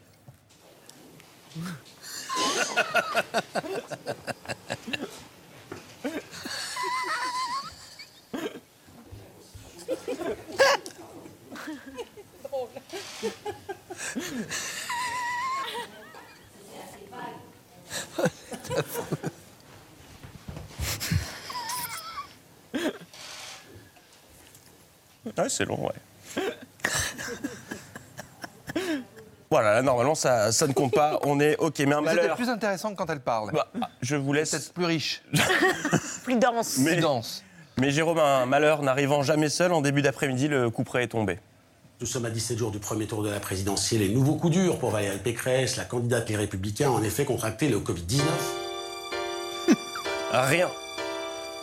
[25.39, 26.43] Ouais, c'est long, ouais.
[29.51, 31.21] Voilà, là, normalement, ça, ça ne compte pas.
[31.25, 31.79] On est OK.
[31.81, 32.37] Mais un Mais C'était malheur.
[32.37, 33.53] plus intéressant quand elle parle.
[33.53, 33.69] Bah,
[34.01, 34.51] je vous laisse.
[34.51, 35.23] Peut-être plus riche.
[36.25, 36.79] Plus dense.
[36.79, 37.45] Mais, dense.
[37.79, 41.39] mais Jérôme, un malheur n'arrivant jamais seul, en début d'après-midi, le coup près est tombé.
[42.01, 44.79] Nous sommes à 17 jours du premier tour de la présidentielle et nouveau coup dur
[44.79, 48.23] pour Valérie Pécresse, la candidate Les Républicains a en effet contracté le Covid-19.
[50.33, 50.69] Rien.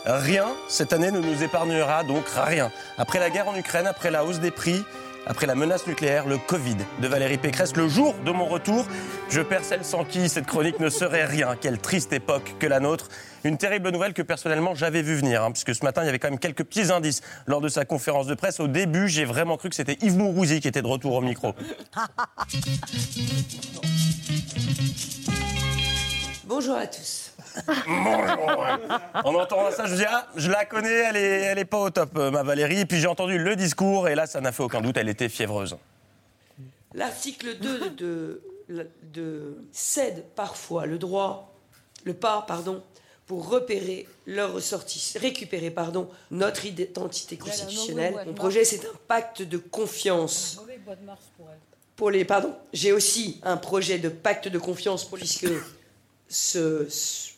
[0.06, 2.72] Rien, cette année ne nous épargnera donc rien.
[2.96, 4.82] Après la guerre en Ukraine, après la hausse des prix,
[5.26, 8.86] après la menace nucléaire, le Covid de Valérie Pécresse, le jour de mon retour,
[9.28, 11.56] je perds celle sans qui cette chronique ne serait rien.
[11.60, 13.08] Quelle triste époque que la nôtre.
[13.44, 16.18] Une terrible nouvelle que personnellement j'avais vu venir, hein, puisque ce matin il y avait
[16.18, 18.60] quand même quelques petits indices lors de sa conférence de presse.
[18.60, 21.54] Au début, j'ai vraiment cru que c'était Yves Mourouzi qui était de retour au micro.
[26.46, 27.29] Bonjour à tous.
[27.86, 28.66] Bonjour.
[29.24, 31.78] En entendant ça, je me dis, ah, je la connais, elle est, elle est pas
[31.78, 32.80] au top, euh, ma Valérie.
[32.80, 35.28] Et puis j'ai entendu le discours, et là, ça n'a fait aucun doute, elle était
[35.28, 35.76] fiévreuse.
[36.94, 38.42] L'article 2 de,
[39.02, 41.52] de cède parfois le droit,
[42.04, 42.82] le pas, pardon,
[43.26, 48.14] pour repérer leur ressortissants, récupérer, pardon, notre identité constitutionnelle.
[48.26, 50.60] Mon projet, c'est un pacte de confiance
[51.96, 52.24] pour les.
[52.24, 55.46] Pardon, j'ai aussi un projet de pacte de confiance pour- puisque
[56.28, 57.30] ce, ce,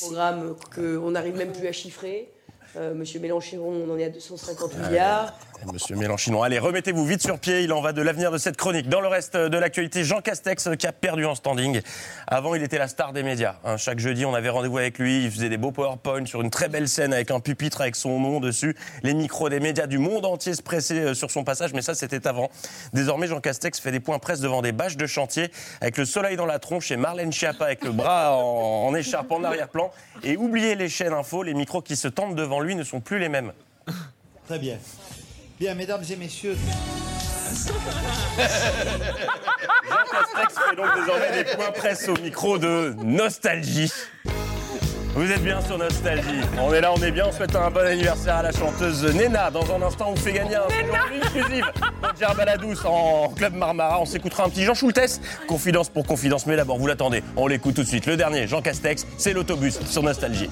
[0.00, 2.28] programmes qu'on n'arrive même plus à chiffrer.
[2.76, 5.32] Euh, Monsieur Mélenchon, on en est à 250 milliards.
[5.62, 8.58] Eh, Monsieur Mélenchon, allez, remettez-vous vite sur pied, il en va de l'avenir de cette
[8.58, 8.90] chronique.
[8.90, 11.80] Dans le reste de l'actualité, Jean Castex euh, qui a perdu en standing.
[12.26, 13.54] Avant, il était la star des médias.
[13.64, 13.78] hein.
[13.78, 16.68] Chaque jeudi, on avait rendez-vous avec lui, il faisait des beaux PowerPoint sur une très
[16.68, 18.76] belle scène avec un pupitre avec son nom dessus.
[19.02, 21.94] Les micros des médias du monde entier se pressaient euh, sur son passage, mais ça,
[21.94, 22.50] c'était avant.
[22.92, 25.50] Désormais, Jean Castex fait des points presse devant des bâches de chantier
[25.80, 29.32] avec le soleil dans la tronche et Marlène Schiappa avec le bras en, en écharpe
[29.32, 29.90] en arrière-plan.
[30.22, 33.18] Et oubliez les chaînes info, les micros qui se tendent devant lui ne sont plus
[33.18, 33.52] les mêmes.
[34.46, 34.78] Très bien.
[35.58, 36.56] Bien, mesdames et messieurs.
[39.88, 43.92] Jean Castex fait donc désormais des points presse au micro de Nostalgie.
[45.14, 46.42] Vous êtes bien sur Nostalgie.
[46.60, 47.26] On est là, on est bien.
[47.26, 49.50] On souhaite un bon anniversaire à la chanteuse Nena.
[49.50, 51.64] Dans un instant, on vous fait gagner un séjour exclusif
[52.02, 53.98] dans Djerbaladous en Club Marmara.
[53.98, 55.20] On s'écoutera un petit Jean Schultes.
[55.48, 56.46] Confidence pour confidence.
[56.46, 57.22] Mais d'abord, vous l'attendez.
[57.34, 58.04] On l'écoute tout de suite.
[58.04, 60.50] Le dernier, Jean Castex, c'est l'autobus sur Nostalgie.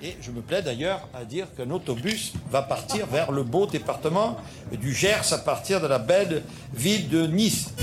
[0.00, 4.36] Et je me plais d'ailleurs à dire qu'un autobus va partir vers le beau département
[4.70, 7.74] du Gers à partir de la belle ville de Nice.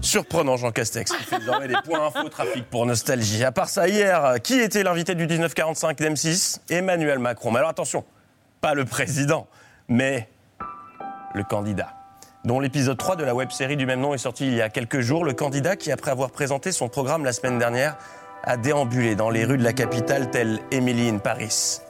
[0.00, 3.44] Surprenant Jean Castex qui fait désormais des points info trafic pour Nostalgie.
[3.44, 7.50] À part ça, hier, qui était l'invité du 1945 d'M6 Emmanuel Macron.
[7.50, 8.04] Mais alors attention,
[8.62, 9.46] pas le président,
[9.88, 10.30] mais
[11.34, 12.00] le candidat
[12.44, 15.00] dont l'épisode 3 de la web-série du même nom est sorti il y a quelques
[15.00, 15.24] jours.
[15.24, 17.98] Le candidat qui, après avoir présenté son programme la semaine dernière,
[18.44, 21.80] a déambulé dans les rues de la capitale telle Emily in Paris.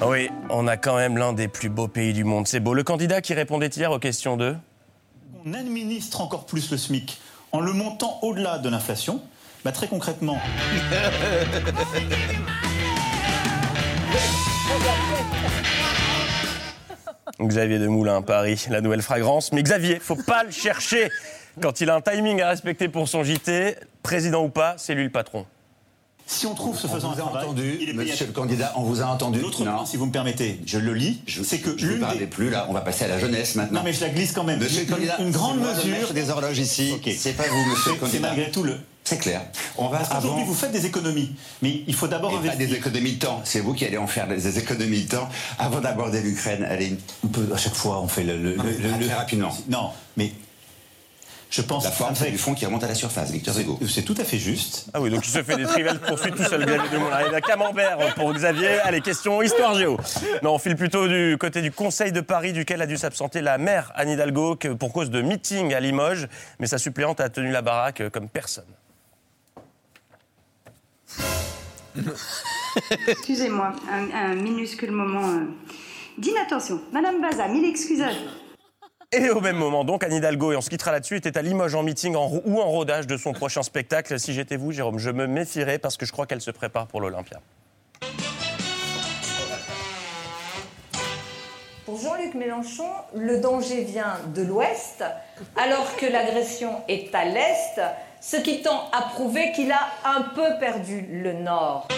[0.00, 2.48] Ah Oui, on a quand même l'un des plus beaux pays du monde.
[2.48, 2.74] C'est beau.
[2.74, 4.56] Le candidat qui répondait hier aux questions de...
[5.46, 7.20] On administre encore plus le SMIC
[7.52, 9.22] en le montant au-delà de l'inflation.
[9.64, 10.38] Bah, très concrètement.
[17.40, 19.52] Xavier Demoulin, Paris, la nouvelle fragrance.
[19.52, 21.10] Mais Xavier, faut pas le chercher.
[21.60, 25.04] Quand il a un timing à respecter pour son JT, président ou pas, c'est lui
[25.04, 25.44] le patron.
[26.24, 28.26] Si on trouve ce faisant On vous un a travail, entendu, il est payé monsieur
[28.26, 29.40] le candidat, on vous a entendu.
[29.40, 32.16] L'autre point, si vous me permettez, je le lis, c'est que Je ne l'une parle
[32.18, 33.80] des- plus là, on va passer à la jeunesse maintenant.
[33.80, 34.60] Non, mais je la glisse quand même.
[34.60, 36.94] Monsieur le Une- candidat, une grande mesure- des horloges ici.
[37.18, 38.08] C'est pas vous, monsieur le C'est- candidat.
[38.12, 38.76] C'est malgré tout le.
[39.12, 39.42] C'est clair.
[39.76, 40.44] On va Parce qu'aujourd'hui, avant.
[40.52, 42.68] vous faites des économies, mais il faut d'abord Et pas investir.
[42.68, 43.40] des économies de temps.
[43.44, 46.64] C'est vous qui allez en faire des économies de temps avant d'aborder l'Ukraine.
[46.64, 46.96] Allez.
[47.24, 48.36] On peut, à chaque fois, on fait le.
[48.38, 49.56] le- Non, mais le- le- très rapidement.
[49.68, 50.32] Non, mais
[51.50, 51.84] je pense.
[51.84, 53.78] La forme, c'est du fond qui remonte à la surface, Victor Hugo.
[53.86, 54.86] C'est tout à fait juste.
[54.94, 57.18] Ah oui, donc il se fait des triviales poursuites tout seul, Xavier Demoulin.
[57.28, 58.78] Il a camembert pour Xavier.
[58.84, 59.98] Allez, question histoire géo.
[60.42, 63.58] Non, on file plutôt du côté du Conseil de Paris, duquel a dû s'absenter la
[63.58, 66.26] maire Anne Hidalgo pour cause de meeting à Limoges.
[66.58, 68.64] Mais sa suppléante a tenu la baraque euh, comme personne.
[73.06, 75.44] Excusez-moi, un, un minuscule moment euh,
[76.16, 76.80] d'inattention.
[76.92, 78.30] Madame Baza, mille excuses à vous.
[79.14, 81.74] Et au même moment, donc, Anne Hidalgo, et on se quittera là-dessus, était à Limoges
[81.74, 84.18] en meeting en, ou en rodage de son prochain spectacle.
[84.18, 87.02] Si j'étais vous, Jérôme, je me méfierais parce que je crois qu'elle se prépare pour
[87.02, 87.40] l'Olympia.
[91.84, 95.04] Pour Jean-Luc Mélenchon, le danger vient de l'ouest,
[95.56, 97.82] alors que l'agression est à l'est,
[98.24, 101.88] ce qui tend à prouver qu'il a un peu perdu le nord.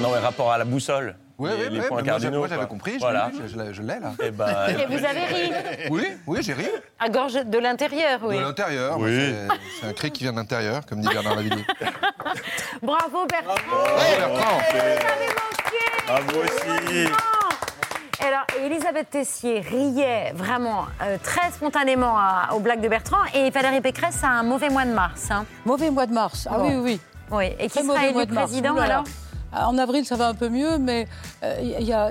[0.00, 1.14] Non, mais rapport à la boussole.
[1.36, 2.32] Oui, les, oui, les oui, points moi, cardinaux.
[2.32, 3.28] j'ai- moi, j'avais compris, je Voilà.
[3.32, 4.12] l'ai, je l'ai- je l'ai, là.
[4.22, 5.52] Eh ben, Et vous avez ri
[5.90, 6.66] Oui, oui, j'ai ri.
[7.00, 8.36] À gorge de l'intérieur, oui.
[8.36, 8.96] De l'intérieur.
[8.98, 9.10] Oui.
[9.10, 9.48] C'est
[9.80, 11.64] c'est un cri qui vient de l'intérieur, comme dit Bernard Lavillier.
[12.82, 13.54] Bravo Bertrand.
[13.54, 14.58] Ouais, Bertrand.
[14.70, 16.08] Vous avez manqué.
[16.08, 17.08] À vous aussi.
[18.26, 23.82] Alors, Elisabeth Tessier riait vraiment euh, très spontanément à- aux blagues de Bertrand et Valérie
[23.82, 25.30] Pécresse a un mauvais mois de mars.
[25.30, 25.44] hein.
[25.66, 26.48] Mauvais mois de mars.
[26.50, 26.68] Ah Bon.
[26.68, 27.00] oui, oui.
[27.30, 27.44] Oui.
[27.58, 28.46] Et qui Très sera mauvais élu mois de mars.
[28.46, 28.82] président là.
[28.84, 29.04] alors?
[29.52, 31.06] Ah, En avril, ça va un peu mieux, mais
[31.42, 32.10] euh, il y a-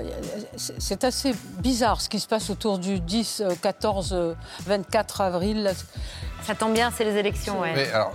[0.56, 4.34] c'est assez bizarre ce qui se passe autour du 10, euh, 14, euh,
[4.66, 5.70] 24 avril.
[6.42, 7.72] Ça tombe bien, c'est les élections, ouais.
[7.74, 8.12] Mais alors,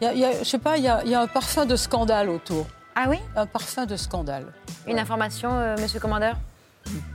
[0.00, 1.20] Il y a- il y a- je sais pas, il y, a, il y a
[1.20, 2.66] un parfum de scandale autour.
[2.96, 3.20] Ah oui?
[3.36, 4.46] Un parfum de scandale.
[4.88, 6.34] Une information, euh, monsieur le commandeur?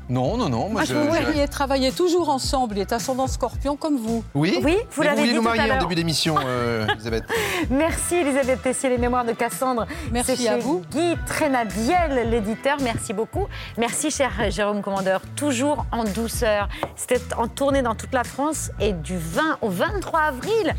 [0.09, 0.69] Non, non, non.
[0.69, 2.77] Moi, Ah, je, vous je- voyez travailler toujours ensemble.
[2.77, 4.23] Il est ascendant scorpion comme vous.
[4.35, 7.25] Oui Oui, vous l'avez dit nous tout à marier en début d'émission, euh, Elisabeth.
[7.69, 9.85] Merci Elisabeth Tessier, les mémoires de Cassandre.
[10.11, 10.81] Merci chez à vous.
[10.91, 12.77] Guy Trénadiel, l'éditeur.
[12.81, 13.47] Merci beaucoup.
[13.77, 16.69] Merci cher Jérôme Commandeur, toujours en douceur.
[16.95, 20.73] C'était en tournée dans toute la France et du 20 au 23 avril,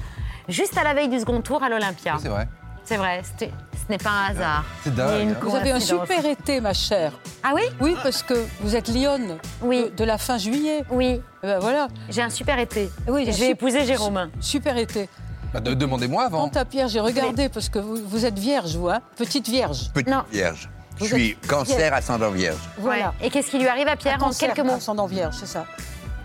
[0.48, 2.16] juste à la veille du second tour à l'Olympia.
[2.20, 2.48] C'est vrai.
[2.88, 3.44] C'est vrai, ce
[3.90, 4.64] n'est pas un hasard.
[4.82, 5.22] C'est Il y a dingue.
[5.22, 5.36] une hein.
[5.42, 7.12] Vous avez un super été, ma chère.
[7.42, 9.90] Ah oui Oui, parce que vous êtes lionne Oui.
[9.90, 10.84] de, de la fin juillet.
[10.90, 11.20] Oui.
[11.42, 11.88] Eh ben voilà.
[12.08, 12.90] J'ai un super été.
[13.06, 14.30] Oui, je un vais sup- épouser Jérôme.
[14.40, 15.08] Super été.
[15.52, 16.48] Bah, de- Demandez-moi avant.
[16.48, 19.90] Quant à Pierre, j'ai regardé parce que vous, vous êtes vierge, vous, hein Petite vierge.
[19.92, 20.22] Petite Non.
[20.32, 20.70] vierge.
[20.98, 21.92] Je suis cancer vierge.
[21.92, 22.56] ascendant vierge.
[22.78, 23.12] Voilà.
[23.22, 24.76] Et qu'est-ce qui lui arrive à Pierre en cancer, quelques mots?
[24.76, 25.66] ascendant vierge, c'est ça.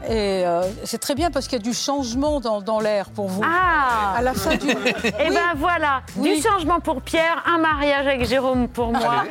[0.10, 3.28] Et euh, c'est très bien parce qu'il y a du changement dans, dans l'air pour
[3.30, 3.42] vous.
[3.46, 4.70] Ah À la fin du.
[4.70, 6.36] Et ben voilà, Oui.
[6.36, 9.24] du changement pour Pierre, un mariage avec Jérôme pour moi.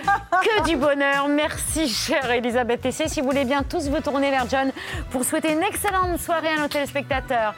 [0.43, 1.29] Que du bonheur.
[1.29, 3.09] Merci, chère Elisabeth Tessier.
[3.09, 4.73] Si vous voulez bien tous vous tourner vers John
[5.11, 7.55] pour souhaiter une excellente soirée à nos téléspectateurs.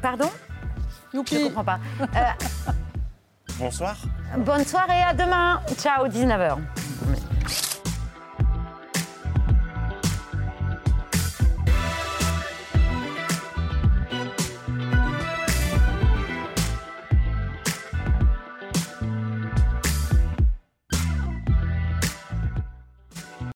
[0.00, 0.30] Pardon?
[1.12, 1.78] Je ne comprends pas.
[2.00, 2.06] Euh,
[3.58, 3.96] Bonsoir.
[4.38, 5.60] bonne soirée, à demain.
[5.76, 6.56] Ciao, 19h.